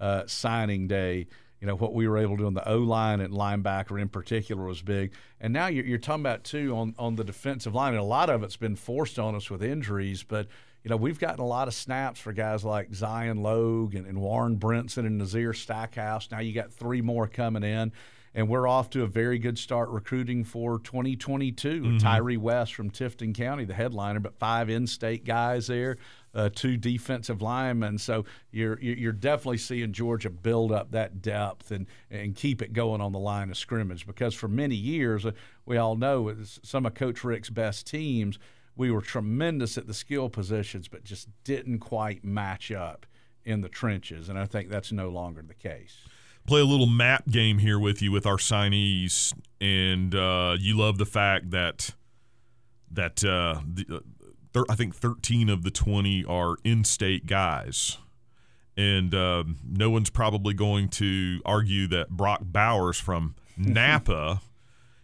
[0.01, 1.29] uh, signing day,
[1.61, 4.09] you know what we were able to do on the O line and linebacker in
[4.09, 5.13] particular was big.
[5.41, 8.31] And now you're, you're talking about too on on the defensive line, and a lot
[8.31, 10.47] of it's been forced on us with injuries, but.
[10.85, 14.21] You know, we've gotten a lot of snaps for guys like Zion Logue and, and
[14.21, 16.31] Warren Brinson and Nazir Stackhouse.
[16.31, 17.93] Now you got three more coming in.
[18.35, 21.83] and we're off to a very good start recruiting for 2022.
[21.83, 21.99] Mm-hmm.
[21.99, 25.97] Tyree West from Tifton County, the headliner, but five in-state guys there,
[26.35, 27.99] uh, two defensive linemen.
[27.99, 33.01] So you're you're definitely seeing Georgia build up that depth and and keep it going
[33.01, 35.33] on the line of scrimmage because for many years uh,
[35.67, 38.39] we all know some of Coach Richt's best teams.
[38.77, 43.07] We were tremendous at the skill positions, but just didn't quite match up
[43.45, 45.97] in the trenches, and I think that's no longer the case.
[46.47, 50.99] play a little map game here with you with our signees, and uh, you love
[50.99, 51.91] the fact that
[52.91, 54.01] that uh, the, uh,
[54.53, 57.99] thir- I think thirteen of the twenty are in-state guys,
[58.77, 64.41] and um, no one's probably going to argue that Brock Bowers from Napa.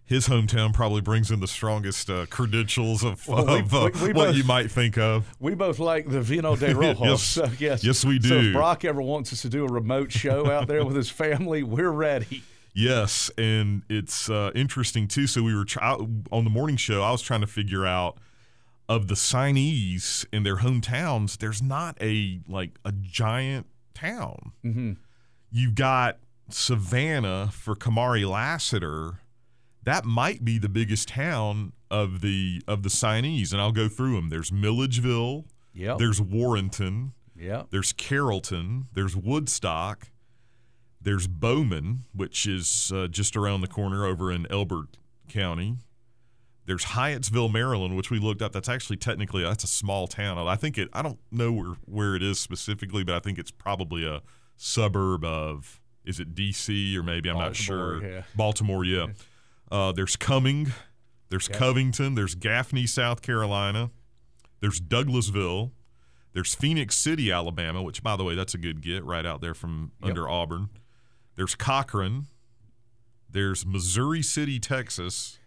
[0.07, 4.01] His hometown probably brings in the strongest uh, credentials of, Well, we- of uh, we-
[4.01, 5.35] we what both- you might think of.
[5.41, 7.01] We both like the Vino de Rojos.
[7.01, 7.23] Yes.
[7.23, 8.49] so yes, Yes, we So do.
[8.49, 11.63] if Brock ever wants us to do a remote show out there with his family,
[11.63, 12.43] we're ready.
[12.75, 15.27] Yes, and it's uh, interesting too.
[15.27, 15.95] So we were try-
[16.31, 17.03] on the morning show.
[17.03, 18.19] I was trying to figure out
[18.89, 21.39] of the signees in their hometowns.
[21.39, 24.53] There's not a like a giant town.
[24.65, 24.93] Mm-hmm.
[25.51, 26.19] You've got
[26.49, 29.21] Savannah for Kamari Lassiter.
[29.85, 34.17] That might be the biggest town of the of the signees, and I'll go through
[34.17, 34.29] them.
[34.29, 35.47] There's Milledgeville.
[35.75, 35.99] Yep.
[35.99, 37.13] There's Warrenton.
[37.37, 37.69] Yep.
[37.71, 38.87] There's Carrollton.
[38.95, 40.09] There's Woodstock.
[41.01, 44.97] There's Bowman, which is uh, just around the corner over in Elbert
[45.29, 45.77] County.
[46.67, 48.53] There's Hyattsville, Maryland, which we looked up.
[48.53, 50.39] That's actually technically that's a small town.
[50.39, 50.89] I think it.
[50.93, 54.23] I don't know where where it is specifically, but I think it's probably a
[54.57, 55.81] suburb of.
[56.05, 56.97] Is it D.C.
[56.99, 58.05] or maybe I'm not sure.
[58.05, 58.23] yeah.
[58.37, 59.07] Baltimore, yeah.
[59.73, 60.73] Uh, there's Cumming.
[61.31, 61.59] There's Okay.
[61.59, 62.15] Covington.
[62.15, 63.91] There's Gaffney, South Carolina.
[64.61, 65.71] There's Douglasville.
[66.35, 69.55] There's Phenix City, Alabama, which, by the way, that's a good get right out there
[69.55, 70.11] from Yep.
[70.11, 70.69] under Auburn.
[71.37, 72.27] There's Cochran.
[73.31, 75.39] There's Missouri City, Texas,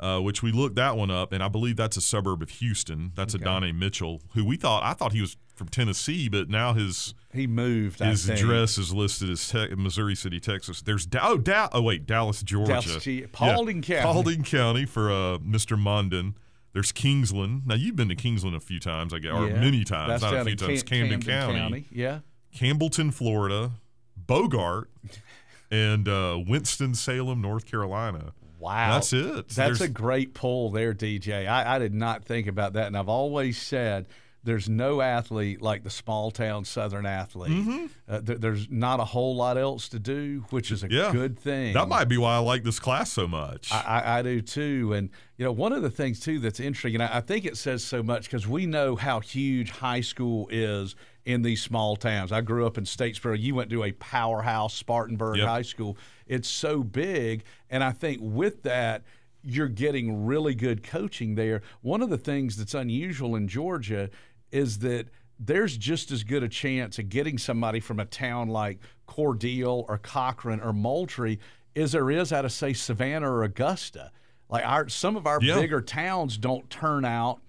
[0.00, 3.12] uh, which we looked that one up, and I believe that's a suburb of Houston.
[3.14, 3.42] That's Okay.
[3.44, 7.46] Adonai Mitchell, who we thought I thought he was from Tennessee, but now his He
[7.48, 8.00] moved.
[8.00, 10.82] I his address is listed as te- Missouri City, Texas.
[10.82, 12.72] There's da- oh, da- oh wait, Dallas, Georgia.
[12.80, 14.02] Dallas, G- Paulding County.
[14.04, 15.76] Paulding County for uh, Mr.
[15.76, 16.34] Mondon.
[16.74, 17.62] There's Kingsland.
[17.66, 19.58] Now you've been to Kingsland a few times, I guess, or Yeah.
[19.60, 20.82] many times, That's not a few times.
[20.84, 22.20] Cam- Camden, County, Yeah.
[22.54, 23.72] Campbellton, Florida,
[24.16, 24.90] Bogart,
[25.72, 28.32] and uh, Winston Salem, North Carolina.
[28.58, 28.94] Wow.
[28.94, 29.34] That's it.
[29.34, 31.46] That's There's- a great pull there, DJ.
[31.48, 32.86] I, I did not think about that.
[32.88, 34.06] And I've always said
[34.44, 37.50] there's no athlete like the small town Southern athlete.
[37.52, 37.86] Mm-hmm.
[38.08, 41.12] Uh, there- there's not a whole lot else to do, which is a Yeah.
[41.12, 41.74] good thing.
[41.74, 43.70] That might be why I like this class so much.
[43.72, 44.92] I, I, I do too.
[44.94, 47.56] And, you know, one of the things too that's interesting, and I, I think it
[47.56, 52.32] says so much because we know how huge high school is in these small towns.
[52.32, 53.38] I grew up in Statesboro.
[53.38, 55.46] You went to a powerhouse Spartanburg Yep.
[55.46, 55.96] High School.
[56.26, 57.44] It's so big.
[57.70, 59.02] And I think with that,
[59.42, 61.62] you're getting really good coaching there.
[61.82, 64.10] One of the things that's unusual in Georgia
[64.50, 68.80] is that there's just as good a chance of getting somebody from a town like
[69.06, 71.38] Cordele or Cochran or Moultrie
[71.76, 74.10] as there is out of say Savannah or Augusta.
[74.48, 75.60] Like our some of our Yeah.
[75.60, 77.40] bigger towns don't turn out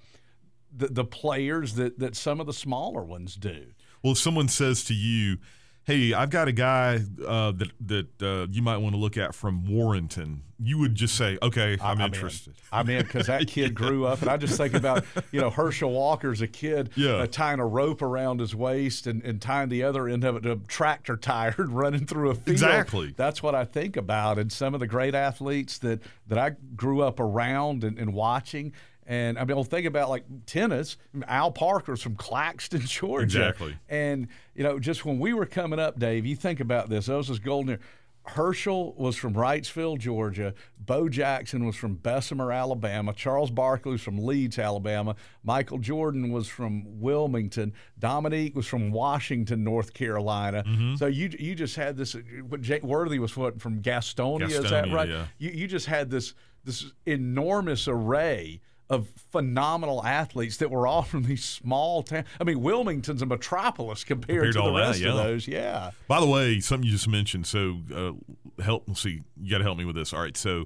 [0.80, 3.68] the, the players that, that some of the smaller ones do.
[4.04, 5.38] Well, if someone says to you,
[5.84, 9.36] "Hey, I've got a guy uh, that that uh, you might want to look at
[9.36, 12.06] from Warrenton," you would just say, "Okay, I'm, I'm in.
[12.14, 15.50] interested." I mean, because that kid grew up, and I just think about you know
[15.50, 17.16] Herschel Walker's a kid Yeah.
[17.16, 20.44] uh, tying a rope around his waist and, and tying the other end of it
[20.44, 22.48] to a tractor tire and running through a field.
[22.50, 23.14] Exactly.
[23.18, 27.02] That's what I think about, and some of the great athletes that that I grew
[27.02, 28.72] up around and, and watching.
[29.10, 30.96] And I mean, I'll think about like tennis.
[31.28, 33.24] Al Parker's from Claxton, Georgia.
[33.24, 33.76] Exactly.
[33.90, 37.08] And you know, just when we were coming up, Dave, you think about this.
[37.08, 37.72] Those was golden.
[37.72, 37.80] era.
[38.24, 40.54] Herschel was from Wrightsville, Georgia.
[40.80, 43.12] Bo Jackson was from Bessemer, Alabama.
[43.14, 45.16] Charles Barkley was from Leeds, Alabama.
[45.44, 47.74] Michael Jordan was from Wilmington.
[47.98, 50.64] Dominique was from Washington, North Carolina.
[50.68, 50.98] Mm-hmm.
[50.98, 52.16] So you you just had this.
[52.48, 55.10] What Jake Worthy was what from Gastonia, is that Gastonia, right?
[55.10, 55.26] yeah.
[55.40, 61.24] You you just had this this enormous array of phenomenal athletes that were all from
[61.24, 62.26] these small towns.
[62.40, 65.10] I mean, Wilmington's a metropolis compared, Compared to the all that, rest yeah.
[65.10, 65.48] of those.
[65.48, 65.92] Yeah.
[66.08, 67.46] By the way, something you just mentioned.
[67.48, 68.84] So, uh, help.
[68.88, 69.22] Let's see.
[69.42, 70.14] You got to help me with this.
[70.14, 70.36] All right.
[70.36, 70.66] So,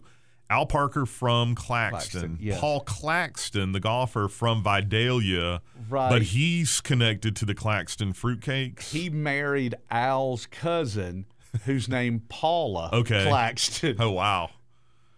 [0.49, 2.59] Al Parker from Claxton, Claxton, yeah.
[2.59, 6.09] Paul Claxton, the golfer from Vidalia, Right.
[6.09, 8.91] but he's connected to the Claxton Fruitcakes.
[8.91, 11.25] He married Al's cousin,
[11.65, 13.25] whose name Paula Okay.
[13.27, 13.95] Claxton.
[13.99, 14.49] oh wow!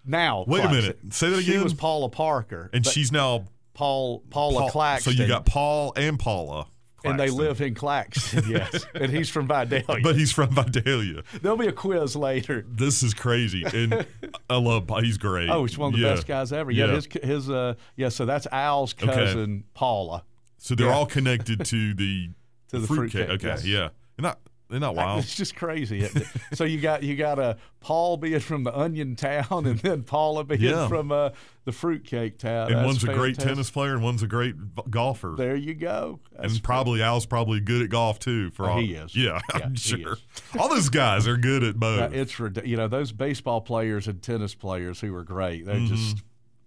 [0.06, 1.00] Now, Wait a minute.
[1.12, 1.64] Say that She again?
[1.64, 5.14] was Paula Parker, And she's now Paul Paula Paul- Claxton.
[5.14, 6.68] So you got Paul and Paula
[7.04, 8.86] And they live in Claxton, yes.
[8.96, 10.02] and he's from Vidalia.
[10.02, 11.22] But he's from Vidalia.
[11.42, 12.66] There'll be a quiz later.
[12.68, 14.06] This is crazy, and
[14.50, 14.90] I love.
[15.02, 15.50] He's great.
[15.50, 16.16] Oh, he's one of the Yeah.
[16.16, 16.72] best guys ever.
[16.72, 18.10] Yeah, his his uh yeah.
[18.10, 20.24] So that's Al's cousin Paula.
[20.58, 20.96] So they're Yeah.
[20.96, 22.30] all connected to the
[22.70, 23.66] To the fruit fruitcake, Okay, yes.
[23.66, 23.90] yeah.
[24.18, 24.40] They're not.
[24.76, 25.24] They're not wild.
[25.24, 26.06] It's just crazy.
[26.54, 30.44] so you got you got uh, Paul being from the Onion Town, and then Paula
[30.44, 30.90] being Yeah.
[30.90, 31.30] from uh,
[31.64, 32.68] the Fruitcake Town.
[32.68, 34.56] and That's one's a great tennis player, and one's a great
[34.90, 35.36] golfer.
[35.38, 36.20] There you go.
[36.38, 38.52] That's and probably Al's probably good at golf too.
[38.52, 39.16] For Oh, all he is.
[39.16, 40.18] Yeah, Yeah, I'm sure.
[40.60, 42.00] All those guys are good at both.
[42.02, 45.66] Uh, it's rid- you know those baseball players and tennis players who are great.
[45.66, 45.96] They're Mm-hmm.
[45.96, 46.18] just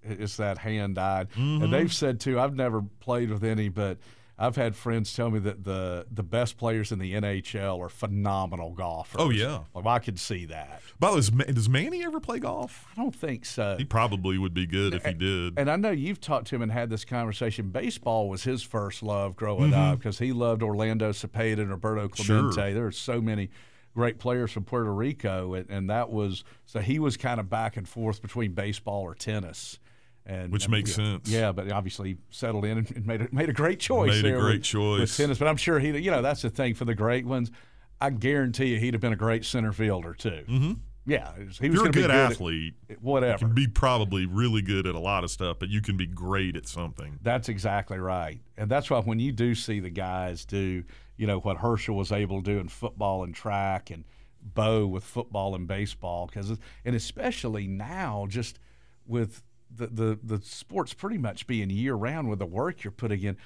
[0.02, 1.26] it's that hand eye.
[1.36, 2.40] And they've said too.
[2.40, 3.98] I've never played with any, but
[4.38, 8.72] I've had friends tell me that the the best players in the NHL are phenomenal
[8.72, 9.16] golfers.
[9.18, 9.64] Oh, yeah.
[9.74, 10.80] well, I could see that.
[11.00, 12.86] By the way, does Manny ever play golf?
[12.92, 13.76] I don't think so.
[13.76, 15.58] He probably would be good if he did.
[15.58, 17.70] And I know you've talked to him and had this conversation.
[17.70, 22.32] Baseball was his first love growing up because he loved Orlando Cepeda and Roberto Clemente.
[22.32, 22.54] Mm-hmm.
[22.54, 22.74] Sure.
[22.74, 23.50] There are so many
[23.94, 27.76] great players from Puerto Rico, and, and that was so he was kind of back
[27.76, 29.80] and forth between baseball or tennis.
[30.28, 31.28] And, Which and, makes yeah, sense.
[31.28, 34.22] Yeah, but obviously settled in and made a, made a great choice.
[34.22, 35.00] Made a great with, choice.
[35.00, 35.38] with tennis.
[35.38, 37.50] But I'm sure he, you know, that's the thing for the great ones.
[37.98, 40.44] I guarantee you, he'd have been a great center fielder too.
[40.46, 40.72] Mm-hmm.
[41.06, 43.32] Yeah, he was you're a good at- athlete, whatever.
[43.32, 46.06] you can be probably really good at a lot of stuff, but you can be
[46.06, 47.18] great at something.
[47.22, 48.38] That's exactly right.
[48.58, 50.84] And that's why when you do see the guys do,
[51.16, 54.04] you know, what Herschel was able to do in football and track and
[54.42, 58.58] Bo with football and baseball, because, and especially now, just
[59.06, 63.22] with the, the, the sports pretty much being year round with the work you're putting
[63.22, 63.36] in,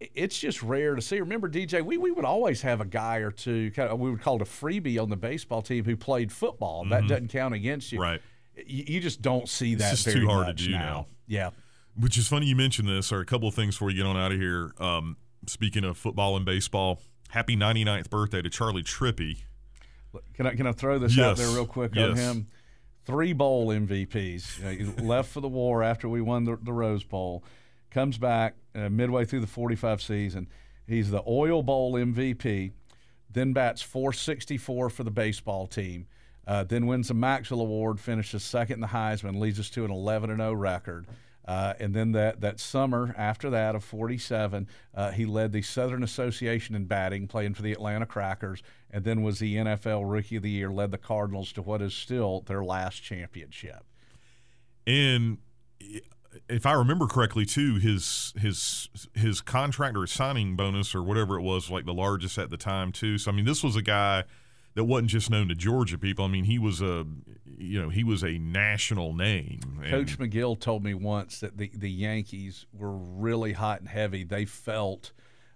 [0.00, 1.20] it's just rare to see.
[1.20, 4.22] Remember, DJ, we, we would always have a guy or two, kind of, we would
[4.22, 6.84] call it a freebie on the baseball team who played football.
[6.88, 7.98] That doesn't count against you.
[7.98, 8.10] Mm-hmm.
[8.10, 8.22] Right.
[8.66, 10.78] You, you just don't see that just very too hard to much do now.
[10.78, 11.06] now.
[11.26, 11.50] Yeah.
[11.96, 14.16] Which is funny you mentioned this, or a couple of things before you get on
[14.16, 14.72] out of here.
[14.78, 15.16] Um,
[15.46, 19.42] speaking of football and baseball, happy 99th birthday to Charley Trippi.
[20.34, 22.18] Can I can I throw this out there real quick on Yes.
[22.18, 22.48] him?
[23.04, 24.78] Three bowl MVPs.
[24.78, 27.42] You know, left for the war after we won the, the Rose Bowl.
[27.90, 30.48] Comes back uh, midway through the 45 season.
[30.86, 32.72] He's the Oil Bowl MVP.
[33.32, 36.06] Then bats 464 for the baseball team.
[36.46, 38.00] Uh, then wins the Maxwell Award.
[38.00, 39.38] Finishes second in the Heisman.
[39.38, 41.06] Leads us to an 11 and 0 record.
[41.46, 46.02] Uh, and then that, that summer after that of 47, uh, he led the Southern
[46.02, 50.42] Association in batting, playing for the Atlanta Crackers, and then was the NFL Rookie of
[50.42, 53.84] the Year, led the Cardinals to what is still their last championship.
[54.86, 55.38] And
[56.48, 61.42] if I remember correctly, too, his his his contract or signing bonus or whatever it
[61.42, 63.18] was, like the largest at the time, too.
[63.18, 64.24] So I mean, this was a guy
[64.74, 66.24] that wasn't just known to Georgia people.
[66.24, 67.06] I mean, he was a
[67.44, 69.60] you know he was a national name.
[69.82, 74.24] And- Coach Magill told me once that the, the Yankees were really hot and heavy.
[74.24, 75.12] They felt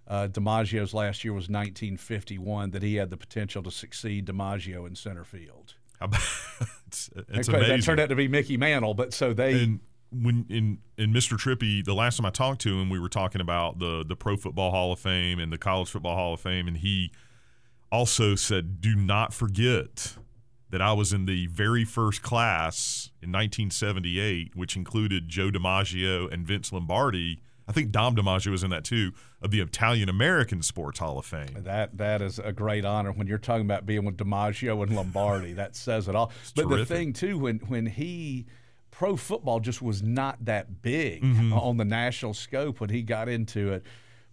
[0.07, 4.95] uh, DiMaggio's last year was 1951, that he had the potential to succeed DiMaggio in
[4.95, 5.75] center field.
[5.99, 6.07] How
[6.87, 9.63] it's, it's that turned out to be Mickey Mantle, but so they.
[9.63, 9.79] and
[10.11, 11.37] when in in Mr.
[11.37, 14.37] Trippi, the last time I talked to him, we were talking about the the Pro
[14.37, 17.11] Football Hall of Fame and the College Football Hall of Fame, and he
[17.91, 20.15] also said, "Do not forget
[20.69, 26.45] that I was in the very first class in 1978, which included Joe DiMaggio and
[26.45, 27.39] Vince Lombardi.
[27.67, 31.25] I think Dom DiMaggio was in that too, of the Italian American Sports Hall of
[31.25, 31.55] Fame.
[31.63, 35.53] That that is a great honor when you're talking about being with DiMaggio and Lombardi.
[35.53, 36.31] that says it all.
[36.55, 38.45] But the thing too, when when he
[38.91, 41.53] pro football just was not that big Mm-hmm.
[41.53, 43.83] on the national scope when he got into it.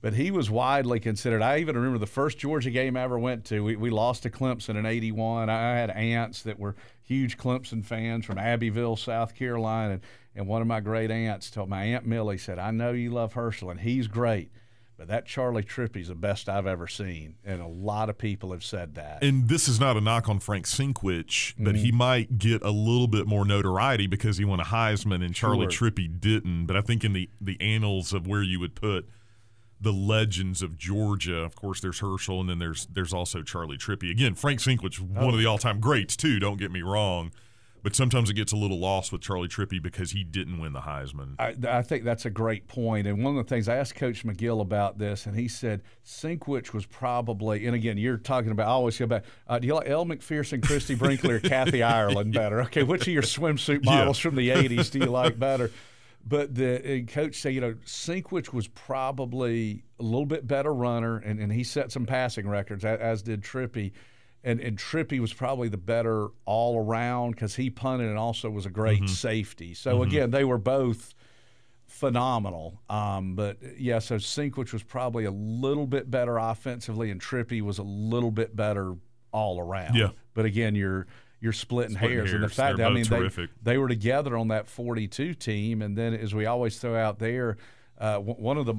[0.02, 1.40] But he was widely considered.
[1.42, 3.62] I even remember the first Georgia game I ever went to.
[3.62, 5.48] We, we lost to Clemson in '81.
[5.48, 10.02] I had aunts that were huge Clemson fans from Abbeville, South Carolina, and,
[10.34, 13.34] and one of my great aunts told my aunt Millie said, "I know you love
[13.34, 14.50] Herschel, and he's great,
[14.96, 18.64] but that Charley Trippi's the best I've ever seen." And a lot of people have
[18.64, 19.22] said that.
[19.22, 21.84] and this is not a knock on Frank Sinkwich, but Mm-hmm.
[21.84, 25.70] he might get a little bit more notoriety because he won a Heisman and Charley
[25.70, 25.90] Sure.
[25.92, 26.66] Trippi didn't.
[26.66, 29.08] But I think in the the annals of where you would put
[29.82, 34.10] the legends of Georgia, of course, there's Herschel, and then there's there's also Charley Trippi.
[34.10, 35.28] Again, Frank Sinkwich, one Oh.
[35.30, 36.38] of the all time greats too.
[36.38, 37.32] Don't get me wrong,
[37.82, 40.82] but sometimes it gets a little lost with Charley Trippi because he didn't win the
[40.82, 41.34] Heisman.
[41.40, 43.08] I, I think that's a great point.
[43.08, 46.72] And one of the things I asked Coach Magill about this, and he said Sinkwich
[46.72, 49.88] was probably, and again, you're talking about, I always go back, uh, do you like
[49.88, 52.62] Elle Macpherson, Christie Brinkley, or Kathy Ireland better?
[52.62, 53.96] Okay, which of your swimsuit Yeah.
[53.96, 55.72] models from the 80s do you like better?
[56.24, 61.40] But the coach said, you know, Sinkwich was probably a little bit better runner, and,
[61.40, 63.92] and he set some passing records, as, did Trippi.
[64.44, 68.66] And, and Trippi was probably the better all around because he punted and also was
[68.66, 69.74] a great safety.
[69.74, 71.14] So again, they were both
[71.86, 72.80] phenomenal.
[72.88, 77.78] Um, but yeah, so Sinkwich was probably a little bit better offensively, and Trippi was
[77.78, 78.94] a little bit better
[79.30, 79.94] all around.
[79.94, 80.08] Yeah.
[80.34, 81.06] But again, you're
[81.42, 83.50] you're splitting, Splitting hairs, and the fact They're that I mean terrific.
[83.62, 87.18] they they were together on that 42 team, and then as we always throw out
[87.18, 87.58] there,
[87.98, 88.76] uh, one of the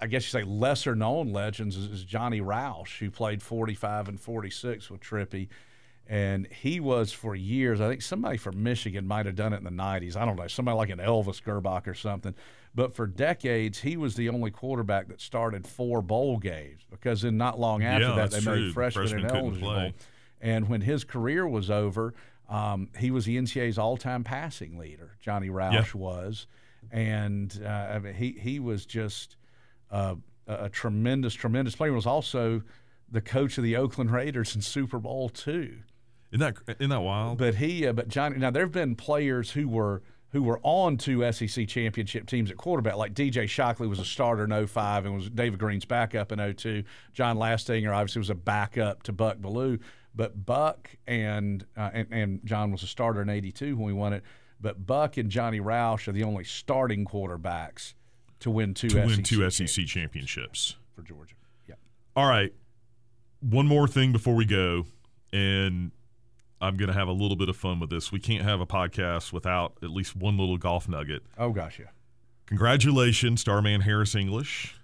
[0.00, 4.90] I guess you say lesser known legends is, Johnny Rauch, who played 45 and 46
[4.90, 5.48] with Trippi.
[6.06, 9.64] And he was for years, I think somebody from Michigan might have done it in
[9.64, 10.16] the 90s.
[10.16, 12.34] I don't know, somebody like an Elvis Grbac or something.
[12.74, 17.36] But for decades, he was the only quarterback that started four bowl games because then
[17.38, 18.72] not long after Yeah, that, they made true.
[18.72, 19.68] freshmen, Freshmen couldn't ineligible.
[19.68, 19.94] play.
[20.44, 22.12] And when his career was over,
[22.50, 25.16] um, he was the NCAA's all-time passing leader.
[25.18, 26.46] Johnny Rauch was,
[26.92, 29.36] and uh, I mean, he he was just
[29.90, 30.16] uh,
[30.46, 31.92] a tremendous, tremendous player.
[31.92, 32.62] He was also
[33.10, 35.78] the coach of the Oakland Raiders in Super Bowl two.
[36.30, 37.38] Isn't that isn't that wild?
[37.38, 38.36] But he, uh, but Johnny.
[38.36, 40.02] Now there have been players who were
[40.34, 44.42] who were on two SEC championship teams at quarterback, like DJ Shockley was a starter
[44.44, 46.82] in 05 and was David Greene's backup in 02.
[47.12, 49.78] John Lastinger obviously was a backup to Buck Belue,
[50.14, 54.12] but Buck and, uh, and and John was a starter in 82 when we won
[54.12, 54.22] it.
[54.60, 57.94] But Buck and Johnny Rauch are the only starting quarterbacks
[58.40, 60.76] to win two to SEC win two championships SEC championships.
[60.94, 61.34] for Georgia.
[61.68, 61.74] Yeah.
[62.16, 62.52] All right.
[63.40, 64.86] One more thing before we go,
[65.32, 65.90] and
[66.60, 68.10] I'm going to have a little bit of fun with this.
[68.10, 71.22] We can't have a podcast without at least one little golf nugget.
[71.36, 71.86] Oh gosh, yeah.
[72.46, 74.76] Congratulations, Starman Harris English,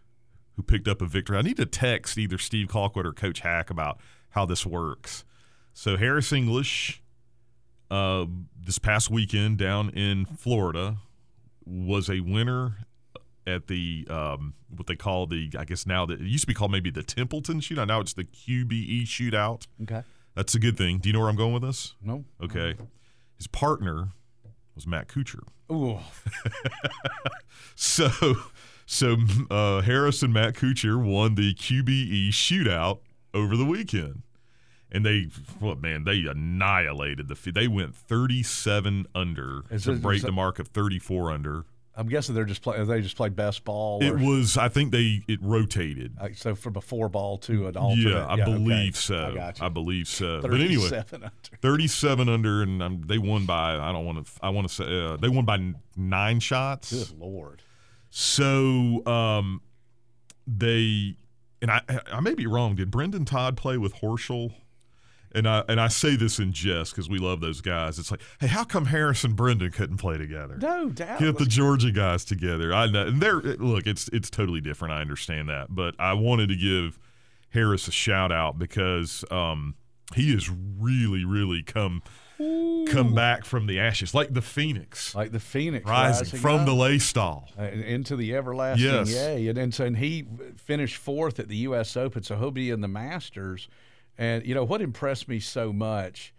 [0.56, 1.38] who picked up a victory.
[1.38, 4.00] I need to text either Steve Colquitt or Coach Haack about
[4.30, 5.24] how this works.
[5.72, 7.02] So Harris English,
[7.90, 8.26] uh,
[8.58, 10.98] this past weekend down in Florida,
[11.64, 12.86] was a winner
[13.46, 16.54] at the um, what they call the I guess now that it used to be
[16.54, 17.88] called maybe the Templeton shootout.
[17.88, 19.66] Now it's the QBE shootout.
[19.82, 20.02] Okay.
[20.34, 20.98] That's a good thing.
[20.98, 21.94] Do you know where I'm going with this?
[22.02, 22.24] No.
[22.42, 22.76] Okay.
[23.36, 24.10] His partner
[24.74, 25.42] was Matt Kuchar.
[25.72, 25.98] Ooh.
[27.74, 28.10] So,
[28.84, 29.16] so
[29.50, 32.98] uh, Harris and Matt Kuchar won the QBE shootout
[33.34, 34.22] over the weekend,
[34.90, 35.28] and they,
[35.58, 37.52] what man, they annihilated the.
[37.52, 41.64] They went 37 under to break the mark of 34 under.
[41.96, 42.82] I'm guessing they're just play.
[42.82, 44.02] They just play best ball.
[44.02, 46.16] It was, I think they it rotated.
[46.18, 48.10] Like, so from a four ball to an alternate.
[48.10, 48.44] yeah, I okay.
[48.44, 49.36] believe so.
[49.38, 49.70] I you.
[49.70, 50.40] believe so.
[50.40, 51.32] But anyway, 37 under.
[51.60, 53.74] 37 under, and um, they won by.
[53.74, 54.32] I don't want to.
[54.42, 56.92] I want to say uh, they won by nine shots.
[56.92, 57.62] Good lord.
[58.08, 59.60] So um,
[60.46, 61.16] they
[61.62, 61.82] and I
[62.12, 62.74] I may be wrong.
[62.74, 64.54] Did Brendan Todd play with Horschel?
[65.32, 67.98] And I and I say this in jest because we love those guys.
[68.00, 70.56] It's like, hey, how come Harris and Brendan couldn't play together?
[70.56, 71.20] No doubt.
[71.20, 72.74] Get the Georgia guys together.
[72.74, 73.86] I know, and they're look.
[73.86, 74.92] It's it's totally different.
[74.92, 76.98] I understand that, but I wanted to give
[77.50, 79.76] Harris a shout out because um,
[80.14, 82.02] he has really, really come
[82.88, 86.74] come back from the ashes, like the phoenix like the Phoenix rising from up, the
[86.74, 87.48] lay stall.
[87.58, 89.10] uh, into the everlasting Yes.
[89.12, 89.48] yay.
[89.48, 90.26] And, and so and he
[90.56, 91.96] finished fourth at the U.S.
[91.96, 93.68] Open, so he'll be in the Masters.
[94.18, 96.32] And you know what impressed me so much.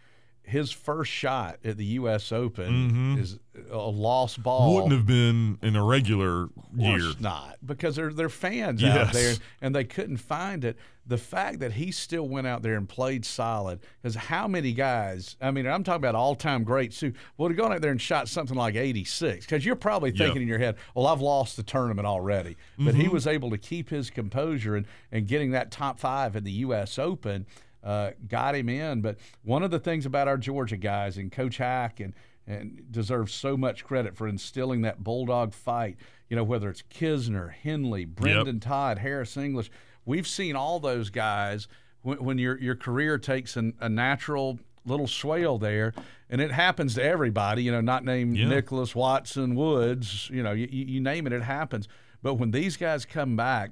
[0.43, 2.31] His first shot at the U.S.
[2.31, 3.37] Open is
[3.69, 4.61] a lost ball.
[4.61, 4.75] Mm-hmm.
[4.75, 7.11] Wouldn't have been in a regular year.
[7.19, 9.13] not, because they're they're fans out Yes.
[9.13, 10.77] there, and they couldn't find it.
[11.11, 15.35] The fact that he still went out there and played solid, because how many guys?
[15.41, 18.01] I mean, I'm talking about all time greats who would have gone out there and
[18.01, 19.45] shot something like 86.
[19.45, 20.41] Because you're probably thinking Yeah.
[20.43, 23.01] in your head, "Well, I've lost the tournament already," but Mm-hmm.
[23.01, 26.51] he was able to keep his composure and and getting that top five in the
[26.65, 26.97] U.S.
[26.97, 27.45] Open.
[27.83, 31.57] Uh, got him in, but one of the things about our Georgia guys and Coach
[31.57, 32.13] Haack and
[32.47, 35.97] and deserves so much credit for instilling that bulldog fight.
[36.29, 39.69] You know, whether it's Kisner, Henley, Brendan Todd, Harris English,
[40.05, 41.67] we've seen all those guys
[42.01, 45.93] when, when your your career takes an, a natural little swale there,
[46.29, 47.63] and it happens to everybody.
[47.63, 48.47] You know, not named Yeah.
[48.47, 50.29] Nicklaus Watson Woods.
[50.31, 51.87] You know, you, you name it, it happens.
[52.23, 53.71] But when these guys come back,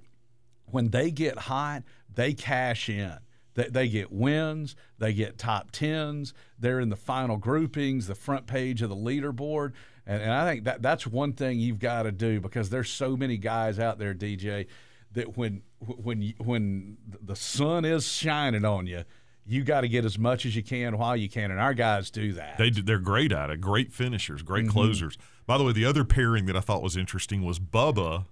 [0.65, 3.17] when they get hot, they cash in.
[3.55, 8.47] They, they get wins, they get top tens, they're in the final groupings, the front
[8.47, 9.73] page of the leaderboard.
[10.05, 13.17] And, and I think that that's one thing you've got to do because there's so
[13.17, 14.67] many guys out there, DJ,
[15.13, 19.03] that when when you, when the sun is shining on you,
[19.45, 22.11] you got to get as much as you can while you can, and our guys
[22.11, 22.57] do that.
[22.57, 23.61] They do- they're great at it.
[23.61, 24.73] Great finishers, great Mm-hmm.
[24.73, 25.17] closers.
[25.47, 28.25] By the way, the other pairing that I thought was interesting was Bubba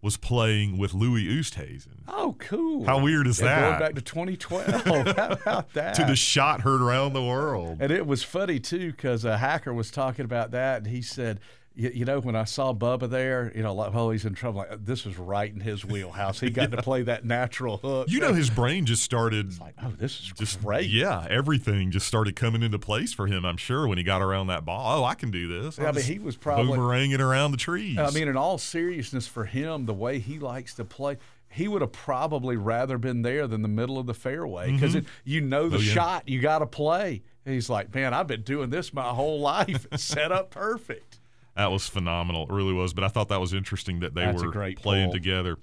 [0.00, 2.02] was playing with Louis Oosthuizen.
[2.08, 2.84] oh, cool!
[2.84, 3.78] How weird is Yeah, that?
[3.78, 5.06] Going back to 2012.
[5.16, 5.94] How about that?
[5.94, 7.78] To the shot heard around the world.
[7.80, 11.38] And it was funny too because a hacker was talking about that, and he said,
[11.74, 14.58] you, you know, when I saw Bubba there, you know, like, oh, he's in trouble.
[14.68, 16.40] Like, this was right in his wheelhouse.
[16.40, 18.08] He got to play that natural hook.
[18.10, 19.58] You know, his brain just started.
[19.60, 20.90] like, oh, this is just great.
[20.90, 23.44] Yeah, everything just started coming into place for him.
[23.44, 25.00] I'm sure when he got around that ball.
[25.00, 25.78] Oh, I can do this.
[25.78, 27.98] Yeah, I mean, he was probably- boomeranging around the trees.
[27.98, 31.16] I mean, in all seriousness, for him, the way he likes to play,
[31.48, 34.76] he would have probably rather been there than the middle of the fairway mm-hmm.
[34.76, 35.92] because you know the Oh, yeah.
[35.92, 37.22] shot you got to play.
[37.44, 39.86] And he's like, man, I've been doing this my whole life.
[39.90, 41.11] It's set up perfect.
[41.56, 42.44] That was phenomenal.
[42.44, 42.94] It really was.
[42.94, 45.12] But I thought that was interesting that they That's were playing pull.
[45.12, 45.56] together.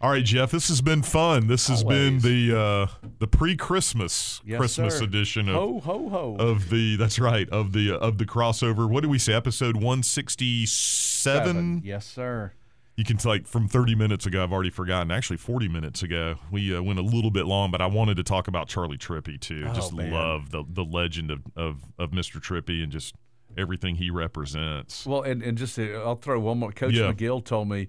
[0.00, 0.50] All right, Jeff.
[0.50, 1.46] This has been fun.
[1.46, 5.04] This has been the uh, the pre-Christmas Yes, Christmas sir.
[5.04, 6.36] edition of Ho ho ho.
[6.38, 6.96] of the.
[6.96, 8.88] That's right of the of the crossover.
[8.88, 9.32] What do we say?
[9.32, 11.82] Episode one sixty seven.
[11.84, 12.52] Yes, sir.
[12.96, 14.42] You can like from 30 minutes ago.
[14.42, 15.10] I've already forgotten.
[15.10, 18.22] Actually, 40 minutes ago, we uh, went a little bit long, but I wanted to
[18.22, 19.66] talk about Charley Trippi too.
[19.70, 20.10] Oh, just man.
[20.12, 22.38] love the the legend of, of of Mr.
[22.40, 23.14] Trippi and just
[23.56, 25.06] everything he represents.
[25.06, 26.72] Well, and, and just to, I'll throw one more.
[26.72, 27.12] Coach Yeah.
[27.12, 27.88] Magill told me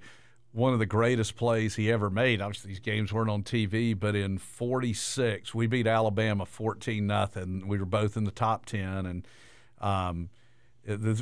[0.51, 2.41] one of the greatest plays he ever made.
[2.41, 7.67] Obviously, these games weren't on TV, but in '46, we beat Alabama 14 nothing.
[7.67, 9.27] We were both in the top 10, and
[9.81, 10.29] um,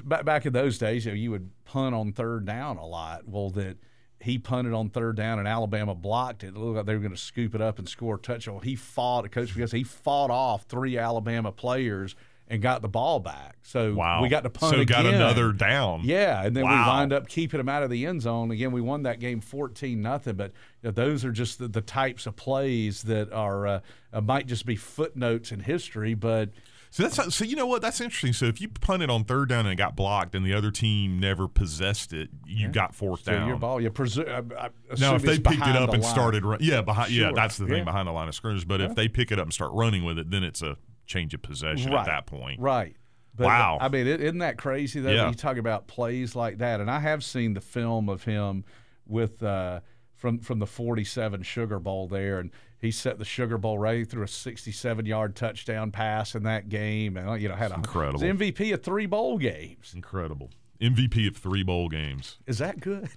[0.06, 3.28] back in those days, you, know, you would punt on third down a lot.
[3.28, 3.78] Well, that
[4.22, 6.50] he punted on third down and Alabama blocked it.
[6.50, 8.60] It looked like they were going to scoop it up and score a touchdown.
[8.64, 12.16] He fought, Coach Magill said he fought off three Alabama players
[12.52, 13.56] and got the ball back.
[13.64, 14.22] So Wow.
[14.22, 16.02] we got to punt So got another down.
[16.04, 16.88] Yeah, and then we Wow.
[16.88, 18.52] wind up keeping them out of the end zone.
[18.52, 20.36] Again, we won that game fourteen nothing.
[20.36, 20.52] But
[20.84, 23.80] you know, those are just the, the types of plays that are uh,
[24.14, 26.50] uh, might just be footnotes in history, but
[26.90, 28.34] So that's so you know what that's interesting.
[28.34, 31.20] So if you punted on third down and it got blocked, and the other team
[31.22, 33.48] never possessed it, you got fourth still down.
[33.48, 33.80] your ball.
[33.80, 34.26] You presume.
[34.28, 36.12] I, I Now, if they picked it up and line.
[36.14, 37.84] started, run, yeah, behind, yeah, that's the thing Yeah.
[37.86, 38.68] behind the line of scrimmage.
[38.68, 40.76] But if they pick it up and start running with it, then it's a
[41.06, 42.02] change of possession right.
[42.02, 42.60] at that point.
[42.60, 42.96] right?
[43.36, 43.78] But, Wow.
[43.80, 45.10] I mean, is isn't that crazy though?
[45.12, 45.24] Yeah.
[45.24, 48.66] When you talk about plays like that, and I have seen the film of him
[49.08, 49.80] with uh,
[50.16, 54.24] from from the '47 Sugar Bowl there, and he set the Sugar Bowl right through
[54.24, 58.20] a 67-yard touchdown pass in that game, and you know had a incredible.
[58.20, 59.94] MVP of three bowl games.
[59.96, 60.50] Incredible.
[60.82, 62.38] MVP of three bowl games.
[62.48, 63.10] Is that good?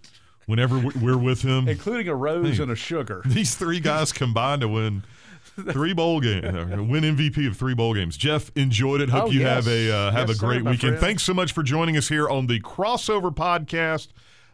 [0.46, 3.22] Whenever we- we're with him, Including a rose and a sugar.
[3.24, 5.02] these three guys combined to win
[5.72, 8.16] three bowl games, win MVP of three bowl games.
[8.16, 9.08] Jeff enjoyed it.
[9.10, 9.64] Hope Oh, you yes.
[9.64, 10.98] have a uh, have Yes, a great my weekend.
[10.98, 14.08] Thanks so much for joining us here on the Crossover Podcast.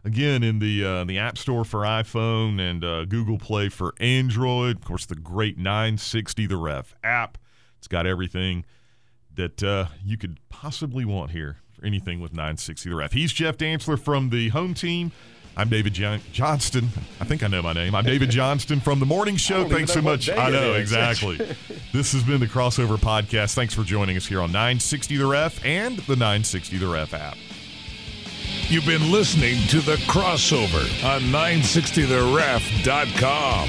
[0.05, 4.77] Again, in the uh, the App Store for iPhone and uh, Google Play for Android.
[4.79, 7.37] Of course, the great 960 The Ref app.
[7.79, 8.65] It's got everything
[9.35, 13.13] that uh, you could possibly want here for anything with 960 The Ref.
[13.13, 15.13] He's Jeff Dantzler from the home team.
[15.57, 16.89] I'm David John- Johnston.
[17.21, 17.95] I think I know my name.
[17.95, 19.69] I'm David Johnston from the morning show.
[19.69, 20.31] Thanks so much.
[20.31, 21.37] I know exactly.
[21.93, 23.55] this has been the Crossover Podcast.
[23.55, 27.37] Thanks for joining us here on 960 The Ref and the 960 The Ref app.
[28.69, 33.69] You've been listening to The Crossover on 960theref.com.